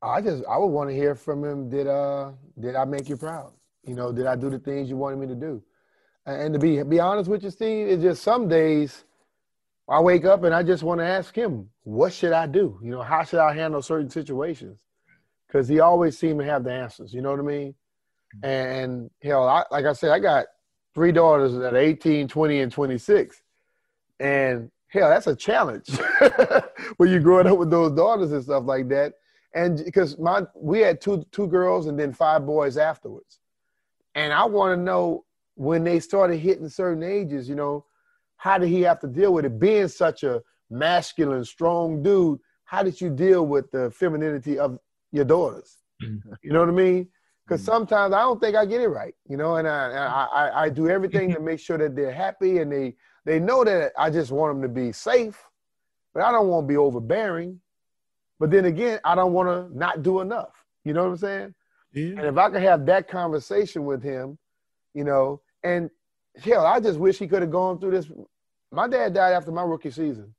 [0.02, 1.70] I just I would want to hear from him.
[1.70, 3.54] Did uh did I make you proud?
[3.84, 5.64] You know, did I do the things you wanted me to do?
[6.28, 9.06] And, to be be honest with you, Steve, it's just some days
[9.88, 12.78] I wake up and I just want to ask him, what should I do?
[12.84, 14.78] You know, how should I handle certain situations?
[15.48, 17.14] Because he always seemed to have the answers.
[17.14, 17.76] You know what I mean?
[18.44, 20.48] And hell, I, like I said, I got
[20.94, 23.42] three daughters that are 18, 20, and 26.
[24.20, 25.88] And hell, that's a challenge
[26.98, 29.14] when you're growing up with those daughters and stuff like that.
[29.54, 33.40] And because my we had two two girls and then five boys afterwards.
[34.14, 35.24] And I want to know
[35.58, 37.84] when they started hitting certain ages, you know,
[38.38, 39.60] how did he have to deal with it?
[39.60, 44.78] Being such a masculine, strong dude, how did you deal with the femininity of
[45.12, 45.78] your daughters?
[46.04, 46.34] Mm-hmm.
[46.44, 47.08] You know what I mean?
[47.44, 47.72] Because mm-hmm.
[47.72, 50.90] sometimes I don't think I get it right, you know, and I, I I do
[50.90, 52.96] everything to make sure that they're happy and they
[53.26, 55.44] they know that I just want them to be safe,
[56.14, 57.60] but I don't want to be overbearing.
[58.40, 60.64] But then again, I don't want to not do enough.
[60.84, 61.56] You know what I'm saying?
[61.94, 62.20] Yeah.
[62.20, 64.38] And if I could have that conversation with him,
[64.94, 65.90] you know, and
[66.44, 68.10] hell, I just wish he could have gone through this.
[68.72, 70.34] My dad died after my rookie season.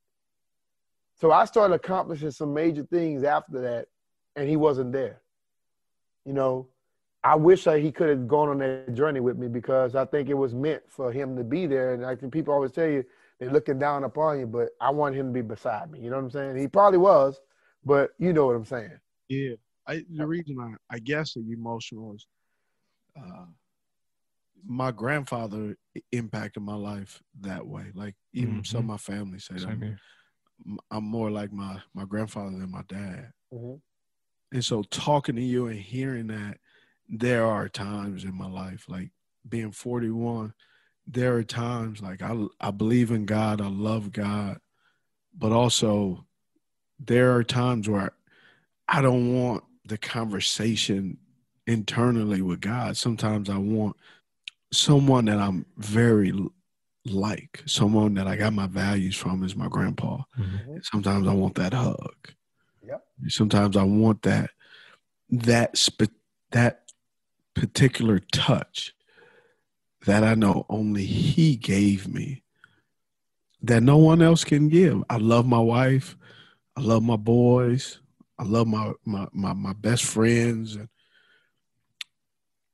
[1.20, 3.86] So I started accomplishing some major things after that,
[4.36, 5.20] and he wasn't there.
[6.24, 6.68] You know,
[7.24, 10.28] I wish that he could have gone on that journey with me because I think
[10.28, 11.94] it was meant for him to be there.
[11.94, 13.04] And I think people always tell you
[13.38, 16.00] they're looking down upon you, but I want him to be beside me.
[16.00, 16.56] You know what I'm saying?
[16.56, 17.40] He probably was,
[17.84, 18.98] but you know what I'm saying.
[19.28, 19.54] Yeah.
[19.86, 22.26] I, the reason I, I guess the emotional is
[23.18, 23.46] uh,
[24.66, 25.76] my grandfather
[26.12, 27.86] impacted my life that way.
[27.94, 29.98] Like even some of my family say that I'm.
[30.90, 33.32] I'm more like my my grandfather than my dad.
[33.54, 33.80] Mhm.
[34.52, 36.58] And so talking to you and hearing that,
[37.08, 39.10] there are times in my life, like
[39.48, 40.52] being 41,
[41.06, 44.58] there are times like I I believe in God, I love God,
[45.32, 46.26] but also
[46.98, 48.12] there are times where
[48.88, 51.18] I don't want the conversation
[51.66, 52.96] internally with God.
[52.96, 53.96] Sometimes I want
[54.72, 56.32] someone that I'm very
[57.04, 60.22] like, someone that I got my values from is my grandpa.
[60.36, 62.28] And Sometimes I want that hug.
[62.86, 63.04] Yep.
[63.28, 64.50] Sometimes I want that
[65.30, 66.12] that spe-
[66.52, 66.84] that
[67.54, 68.94] particular touch
[70.06, 72.42] that I know only he gave me
[73.62, 75.02] that no one else can give.
[75.10, 76.16] I love my wife.
[76.76, 77.98] I love my boys.
[78.38, 80.88] I love my my my, my best friends and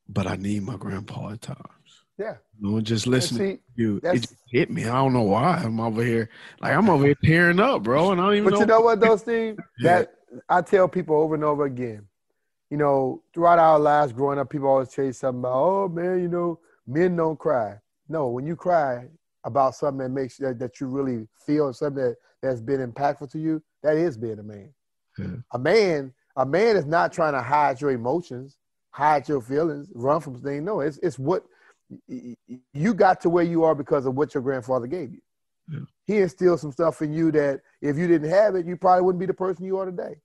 [0.06, 1.58] but I need my grandpa at times.
[2.18, 2.36] Yeah.
[2.60, 4.84] You know, just listening see, to you, it just hit me.
[4.84, 5.56] I don't know why.
[5.56, 8.52] I'm over here like I'm over here tearing up, bro, and I don't even But
[8.54, 8.60] know.
[8.60, 9.56] you know what, though, Steve?
[9.78, 9.98] Yeah.
[9.98, 10.14] That
[10.48, 12.06] I tell people over and over again.
[12.70, 16.20] You know, throughout our lives growing up, people always tell you something about, oh man,
[16.20, 17.78] you know, men don't cry.
[18.08, 19.08] No, when you cry
[19.44, 23.38] about something that makes that, that you really feel something that, that's been impactful to
[23.38, 24.72] you, that is being a man.
[25.18, 25.36] Yeah.
[25.52, 28.58] A man, a man is not trying to hide your emotions,
[28.90, 30.64] hide your feelings, run from things.
[30.64, 31.44] No, it's it's what
[32.72, 35.20] you got to where you are because of what your grandfather gave you.
[36.06, 39.20] He instilled some stuff in you that if you didn't have it, you probably wouldn't
[39.20, 40.16] be the person you are today.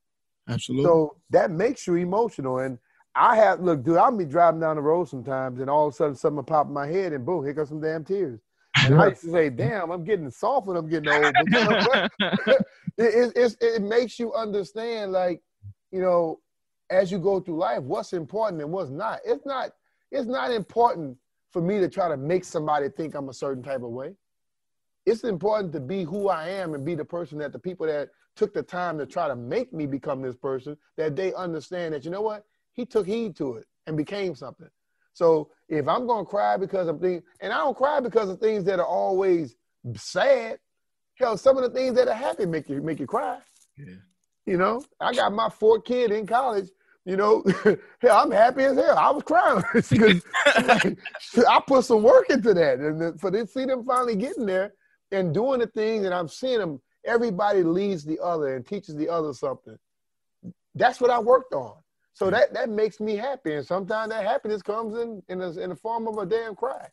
[0.50, 0.86] Absolutely.
[0.86, 2.60] So that makes you emotional.
[2.60, 2.78] And
[3.16, 5.96] I have look, dude, I'll be driving down the road sometimes, and all of a
[5.96, 8.40] sudden something will pop in my head, and boom, here comes some damn tears.
[8.86, 11.70] And I used to say, "Damn, I'm getting soft when I'm getting old." But you
[11.70, 12.12] know what?
[12.98, 15.42] it, it, it makes you understand, like,
[15.92, 16.40] you know,
[16.90, 19.20] as you go through life, what's important and what's not.
[19.26, 19.72] It's not.
[20.12, 21.18] It's not important
[21.52, 24.14] for me to try to make somebody think I'm a certain type of way.
[25.06, 28.10] It's important to be who I am and be the person that the people that
[28.36, 32.06] took the time to try to make me become this person that they understand that
[32.06, 34.70] you know what he took heed to it and became something.
[35.14, 38.64] So if I'm gonna cry because I'm thinking, and I don't cry because of things
[38.66, 39.56] that are always
[39.96, 40.60] sad.
[41.16, 43.40] Hell, some of the things that are happy make you make you cry.
[43.78, 43.96] Yeah.
[44.46, 46.70] You know, I got my fourth kid in college.
[47.06, 47.44] You know,
[48.02, 48.98] hell, I'm happy as hell.
[48.98, 50.24] I was crying because
[51.48, 54.74] I put some work into that, and then for to see them finally getting there
[55.12, 56.82] and doing the things, and I'm seeing them.
[57.06, 59.78] Everybody leads the other and teaches the other something.
[60.76, 61.76] That's what I worked on.
[62.14, 65.70] So that that makes me happy, and sometimes that happiness comes in in the, in
[65.70, 66.90] the form of a damn cry.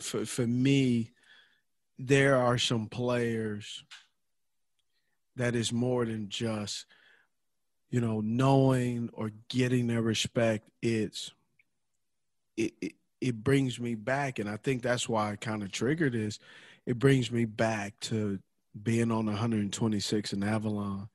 [0.00, 1.12] for for me,
[1.98, 3.84] there are some players
[5.36, 6.86] that is more than just,
[7.90, 10.68] you know, knowing or getting their respect.
[10.82, 11.32] It's
[12.56, 16.12] it it, it brings me back, and I think that's why I kind of triggered
[16.12, 16.38] this.
[16.84, 18.38] It brings me back to
[18.80, 21.08] being on 126 in Avalon,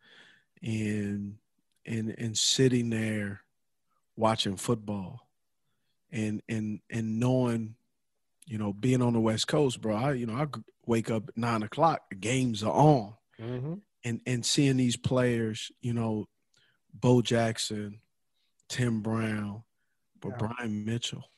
[0.61, 1.38] and
[1.86, 3.41] and and sitting there
[4.15, 5.28] watching football
[6.11, 7.76] and and and knowing,
[8.45, 9.95] you know, being on the West Coast, bro.
[9.95, 10.47] I you know I
[10.86, 13.74] wake up at nine o'clock, games are on, Mm-hmm.
[14.03, 16.28] and and seeing these players, you know,
[16.94, 18.00] Bo Jackson,
[18.68, 19.64] Tim Brown,
[20.20, 21.30] but Brian Mitchell,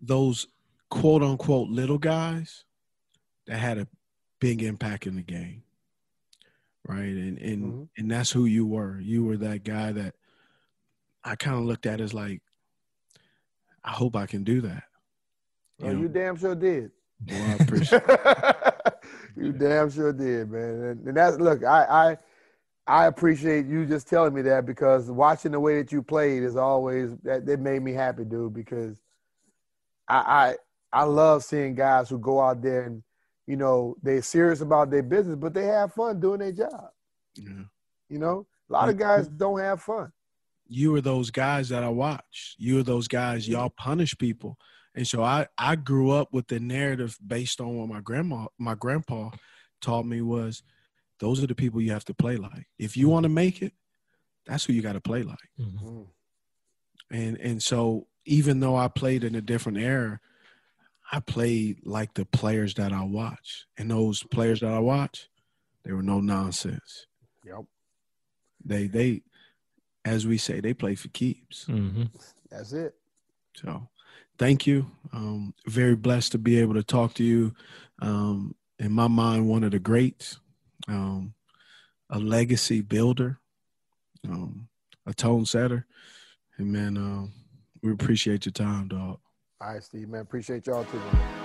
[0.00, 0.46] those
[0.90, 2.64] quote unquote little guys
[3.46, 3.88] that had a
[4.40, 5.62] big impact in the game.
[6.86, 7.00] Right.
[7.00, 7.82] And and mm-hmm.
[7.96, 9.00] and that's who you were.
[9.00, 10.14] You were that guy that
[11.24, 12.40] I kind of looked at as like,
[13.84, 14.84] I hope I can do that.
[15.80, 16.92] Well, you oh, damn sure did.
[17.28, 18.02] Well, I appreciate
[19.36, 20.82] you damn sure did, man.
[20.82, 22.18] And, and that's look, I, I
[22.86, 26.56] I appreciate you just telling me that because watching the way that you played is
[26.56, 28.54] always that, that made me happy, dude.
[28.54, 29.00] Because
[30.08, 30.56] I,
[30.92, 33.02] I I love seeing guys who go out there and
[33.46, 36.90] you know they're serious about their business, but they have fun doing their job.
[37.36, 37.64] Yeah.
[38.08, 40.12] You know, a lot of guys don't have fun.
[40.68, 42.54] you are those guys that I watch.
[42.58, 44.56] You are those guys, y'all punish people.
[44.94, 48.74] And so I, I grew up with the narrative based on what my grandma, my
[48.74, 49.30] grandpa
[49.80, 50.62] taught me was
[51.18, 52.66] those are the people you have to play like.
[52.78, 53.72] If you want to make it,
[54.46, 55.38] that's who you got to play like.
[57.10, 60.20] And and so even though I played in a different era,
[61.10, 63.66] I played like the players that I watch.
[63.78, 65.28] And those players that I watch,
[65.84, 67.06] they were no nonsense.
[67.44, 67.64] Yep.
[68.64, 69.22] They they
[70.04, 71.66] as we say, they play for keeps.
[72.50, 72.94] That's it.
[73.54, 73.88] So
[74.38, 74.90] thank you.
[75.12, 77.54] Um, very blessed to be able to talk to you.
[78.00, 80.38] Um, in my mind, one of the greats,
[80.88, 81.34] um,
[82.10, 83.38] a legacy builder,
[84.28, 84.68] um,
[85.06, 85.86] a tone setter.
[86.58, 87.32] And man, um,
[87.82, 89.18] we appreciate your time, dog.
[89.60, 90.20] All right, Steve, man.
[90.22, 90.98] Appreciate y'all too.
[90.98, 91.42] Man.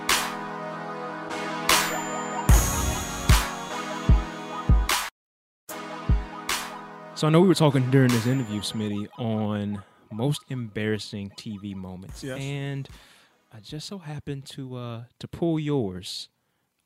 [7.14, 12.24] So I know we were talking during this interview, Smitty, on most embarrassing TV moments,
[12.24, 12.40] Yes.
[12.40, 12.88] and
[13.52, 16.28] I just so happened to uh, to pull yours.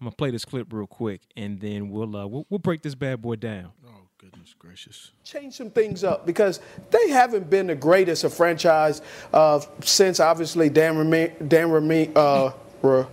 [0.01, 2.95] I'm gonna play this clip real quick, and then we'll uh, we'll, we'll break this
[2.95, 3.73] bad boy down.
[3.87, 5.13] Oh goodness gracious!
[5.25, 9.01] change some things up because they haven't been the greatest of franchise
[9.33, 12.51] uh, since obviously Dan Rami, Dan Rami, uh,
[12.83, 13.07] Ra-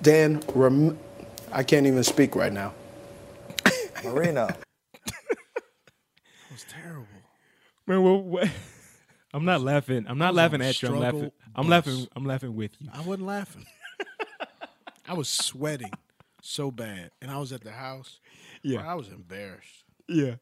[0.00, 0.96] Dan Ram,
[1.50, 2.72] I can't even speak right now.
[4.04, 4.48] Marino.
[6.48, 7.06] That was terrible.
[7.86, 8.48] Man, well, what?
[9.34, 10.06] I'm not laughing.
[10.08, 10.88] I'm not laughing at you.
[10.88, 11.32] I'm struggle laughing.
[11.54, 12.08] I'm laughing.
[12.16, 12.88] I'm laughing with you.
[12.92, 13.66] I wasn't laughing.
[15.08, 15.92] I was sweating
[16.48, 18.20] so bad, and I was at the house.
[18.62, 18.78] Yeah.
[18.78, 19.84] where I was embarrassed.
[20.08, 20.36] Yeah.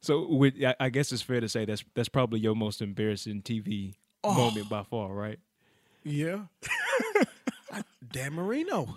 [0.00, 3.42] So with, I- I guess it's fair to say that's that's probably your most embarrassing
[3.42, 3.94] TV
[4.24, 4.34] Oh.
[4.34, 5.38] moment by far, right?
[6.04, 6.40] Yeah.
[7.72, 8.92] I- Dan Marino.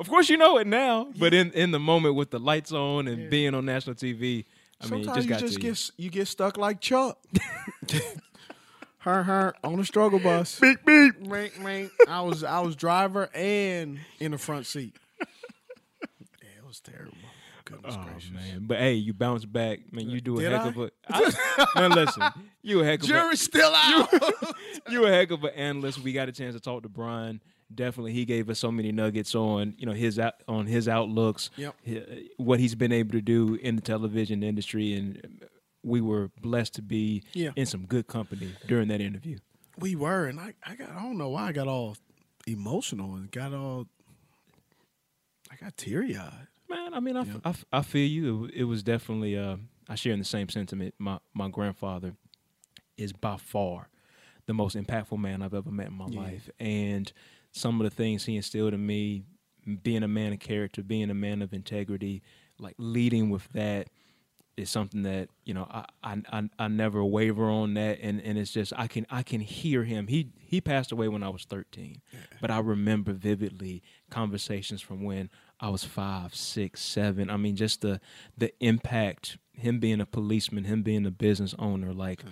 [0.00, 3.06] Of course, you know it now, but in in the moment with the lights on
[3.08, 4.44] and being on national TV,
[4.80, 6.04] I mean, it just you got just to get you.
[6.04, 7.18] you get stuck like Chuck.
[8.98, 10.58] her her on the struggle bus.
[10.60, 11.14] Beep beep.
[11.22, 11.90] Rank, rank.
[12.08, 14.94] I was I was driver and in the front seat.
[16.68, 17.16] Was terrible.
[17.64, 18.30] Goodness Oh gracious.
[18.30, 20.08] man, but hey, you bounce back, man.
[20.10, 20.68] You do a Did heck I?
[20.68, 21.90] of a I- man.
[21.92, 22.22] Listen,
[22.62, 24.12] you a heck of Jury's a still out.
[24.12, 24.20] You,
[24.90, 25.98] you a heck of an analyst.
[26.02, 27.40] We got a chance to talk to Brian.
[27.74, 31.74] Definitely, he gave us so many nuggets on you know his on his outlooks, Yep.
[31.86, 35.42] hi- what he's been able to do in the television industry, and
[35.82, 37.50] we were blessed to be Yeah.
[37.56, 39.38] in some good company during that interview.
[39.78, 41.96] We were, and I, I got I don't know why I got all
[42.46, 43.86] emotional and got all
[45.50, 46.46] I got teary eyed.
[46.68, 48.44] Man, I mean, I I feel you.
[48.46, 49.36] It, it was definitely.
[49.38, 49.56] Uh,
[49.88, 50.94] I share in the same sentiment.
[50.98, 52.14] My my grandfather
[52.96, 53.88] is by far
[54.46, 56.20] the most impactful man I've ever met in my Yeah.
[56.20, 57.10] life, and
[57.52, 59.24] some of the things he instilled in me,
[59.82, 62.22] being a man of character, being a man of integrity,
[62.58, 63.88] like leading with that,
[64.56, 68.36] is something that you know I I, I, I never waver on that, and, and
[68.36, 70.08] it's just I can I can hear him.
[70.08, 72.02] He he passed away when I was thirteen,
[72.42, 77.30] but I remember vividly conversations from when I was five, six, seven.
[77.30, 78.00] I mean, just the
[78.36, 79.38] the impact.
[79.52, 82.22] Him being a policeman, him being a business owner, like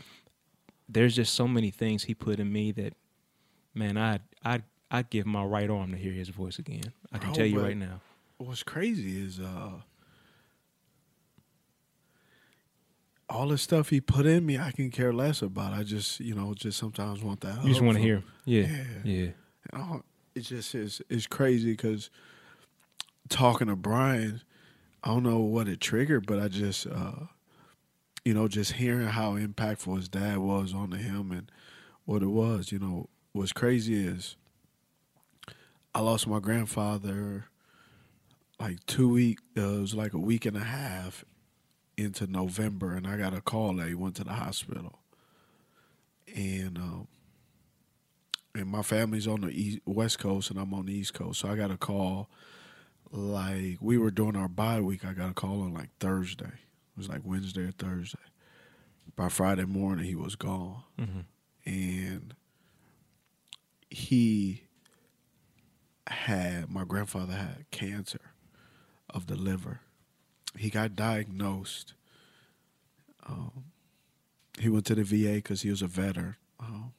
[0.88, 2.94] there's just so many things he put in me that,
[3.74, 4.62] man, I I
[4.92, 6.92] I'd give my right arm to hear his voice again.
[7.12, 8.00] I can Bro, tell you right now.
[8.38, 9.70] What's crazy is uh
[13.28, 15.72] all the stuff he put in me, I can care less about.
[15.72, 17.62] I just, you know, just sometimes want that.
[17.64, 18.22] You just wanna from- hear.
[18.44, 19.28] Yeah, yeah.
[19.72, 20.04] And all-
[20.34, 21.02] it just is.
[21.08, 22.10] It's crazy because
[23.28, 24.42] talking to Brian,
[25.02, 27.26] I don't know what it triggered, but I just, uh,
[28.24, 31.50] you know, just hearing how impactful his dad was on him and
[32.04, 32.72] what it was.
[32.72, 34.36] You know, what's crazy is
[35.94, 37.46] I lost my grandfather
[38.58, 39.38] like two week.
[39.56, 41.24] Uh, it was like a week and a half
[41.96, 44.98] into November, and I got a call that he went to the hospital,
[46.34, 47.08] and um,
[48.54, 51.40] and my family's on the east, west coast, and I'm on the east coast.
[51.40, 52.28] So I got a call.
[53.10, 56.44] Like we were doing our bye week, I got a call on like Thursday.
[56.46, 58.18] It was like Wednesday or Thursday.
[59.14, 61.24] By Friday morning, he was gone, Mhm.
[61.64, 62.34] and
[63.88, 64.64] he
[66.08, 68.32] had my grandfather had cancer
[69.08, 69.80] of the liver.
[70.56, 71.94] He got diagnosed.
[73.24, 73.66] Um,
[74.58, 76.36] he went to the VA because he was a veteran.
[76.60, 76.92] Um,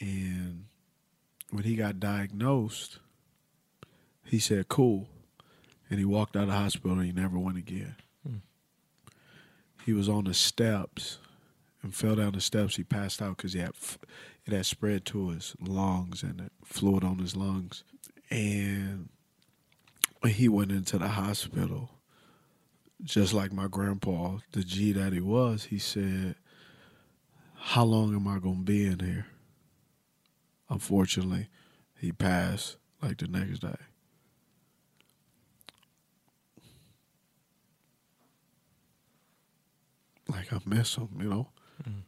[0.00, 0.66] and
[1.50, 2.98] when he got diagnosed,
[4.28, 5.08] he said, "Cool,"
[5.90, 7.96] and he walked out of the hospital and he never went again.
[8.26, 8.36] Hmm.
[9.84, 11.18] He was on the steps
[11.82, 12.76] and fell down the steps.
[12.76, 13.72] He passed out because he had
[14.46, 17.84] it had spread to his lungs and it fluid on his lungs.
[18.30, 19.08] And
[20.20, 21.90] when he went into the hospital,
[23.02, 26.34] just like my grandpa, the G that he was, he said,
[27.54, 29.26] How long am I going to be in here?
[30.68, 31.48] Unfortunately,
[31.98, 33.76] he passed like the next day.
[40.28, 41.48] Like I miss him, you know.
[41.88, 42.02] Mm.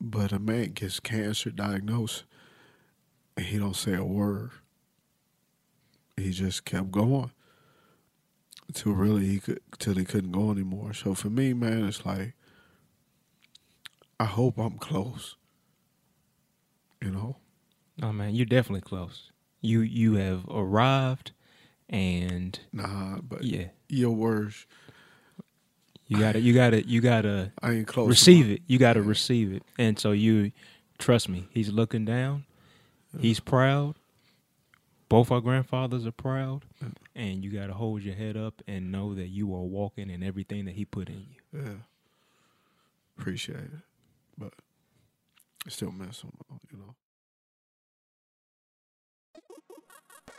[0.00, 2.24] But a man gets cancer diagnosed
[3.36, 4.50] and he don't say a word.
[6.16, 7.30] He just kept going
[8.72, 10.92] till really he could till he couldn't go anymore.
[10.92, 12.34] So for me, man, it's like
[14.20, 15.36] I hope I'm close.
[17.02, 17.36] You know?
[18.02, 19.30] Oh man, you're definitely close.
[19.60, 21.32] You you have arrived,
[21.88, 24.66] and nah, but yeah, your words.
[26.08, 27.52] You gotta, you gotta, you gotta.
[27.62, 28.62] I ain't close Receive it.
[28.66, 30.52] You gotta receive it, and so you
[30.98, 31.46] trust me.
[31.50, 32.44] He's looking down.
[33.20, 33.96] He's proud.
[35.08, 36.64] Both our grandfathers are proud,
[37.14, 40.64] and you gotta hold your head up and know that you are walking in everything
[40.64, 41.60] that he put in you.
[41.60, 41.72] Yeah.
[43.18, 43.70] Appreciate it.
[44.36, 44.54] But
[45.66, 46.32] I still miss him,
[46.70, 46.94] you know.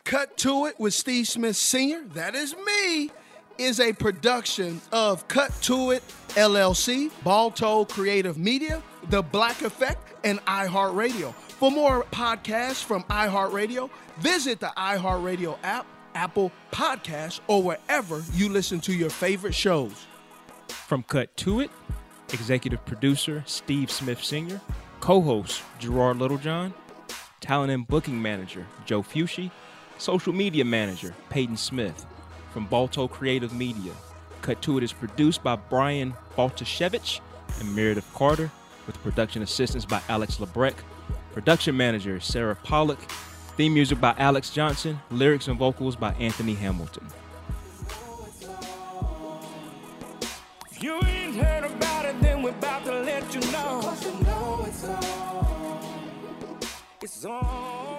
[0.03, 3.11] Cut to It with Steve Smith Sr., that is me,
[3.59, 10.39] is a production of Cut to It LLC, Balto Creative Media, The Black Effect, and
[10.45, 11.33] iHeartRadio.
[11.33, 18.79] For more podcasts from iHeartRadio, visit the iHeartRadio app, Apple Podcasts, or wherever you listen
[18.81, 20.05] to your favorite shows.
[20.69, 21.69] From Cut to It,
[22.31, 24.61] executive producer Steve Smith Sr.,
[25.01, 26.73] co host Gerard Littlejohn,
[27.41, 29.51] talent and booking manager Joe Fushi,
[29.97, 32.05] social media manager Peyton Smith.
[32.51, 33.93] From Balto Creative Media,
[34.41, 37.19] Cut to It is produced by Brian Baltashevich
[37.59, 38.49] and Meredith Carter,
[38.87, 40.79] with production assistance by Alex Lebrecht,
[41.33, 42.99] production manager Sarah Pollock,
[43.55, 47.07] theme music by Alex Johnson, lyrics and vocals by Anthony Hamilton.
[50.79, 53.81] You ain't heard about it, then we're about to let you know.
[53.83, 54.65] Cause you know
[57.01, 57.98] it's on.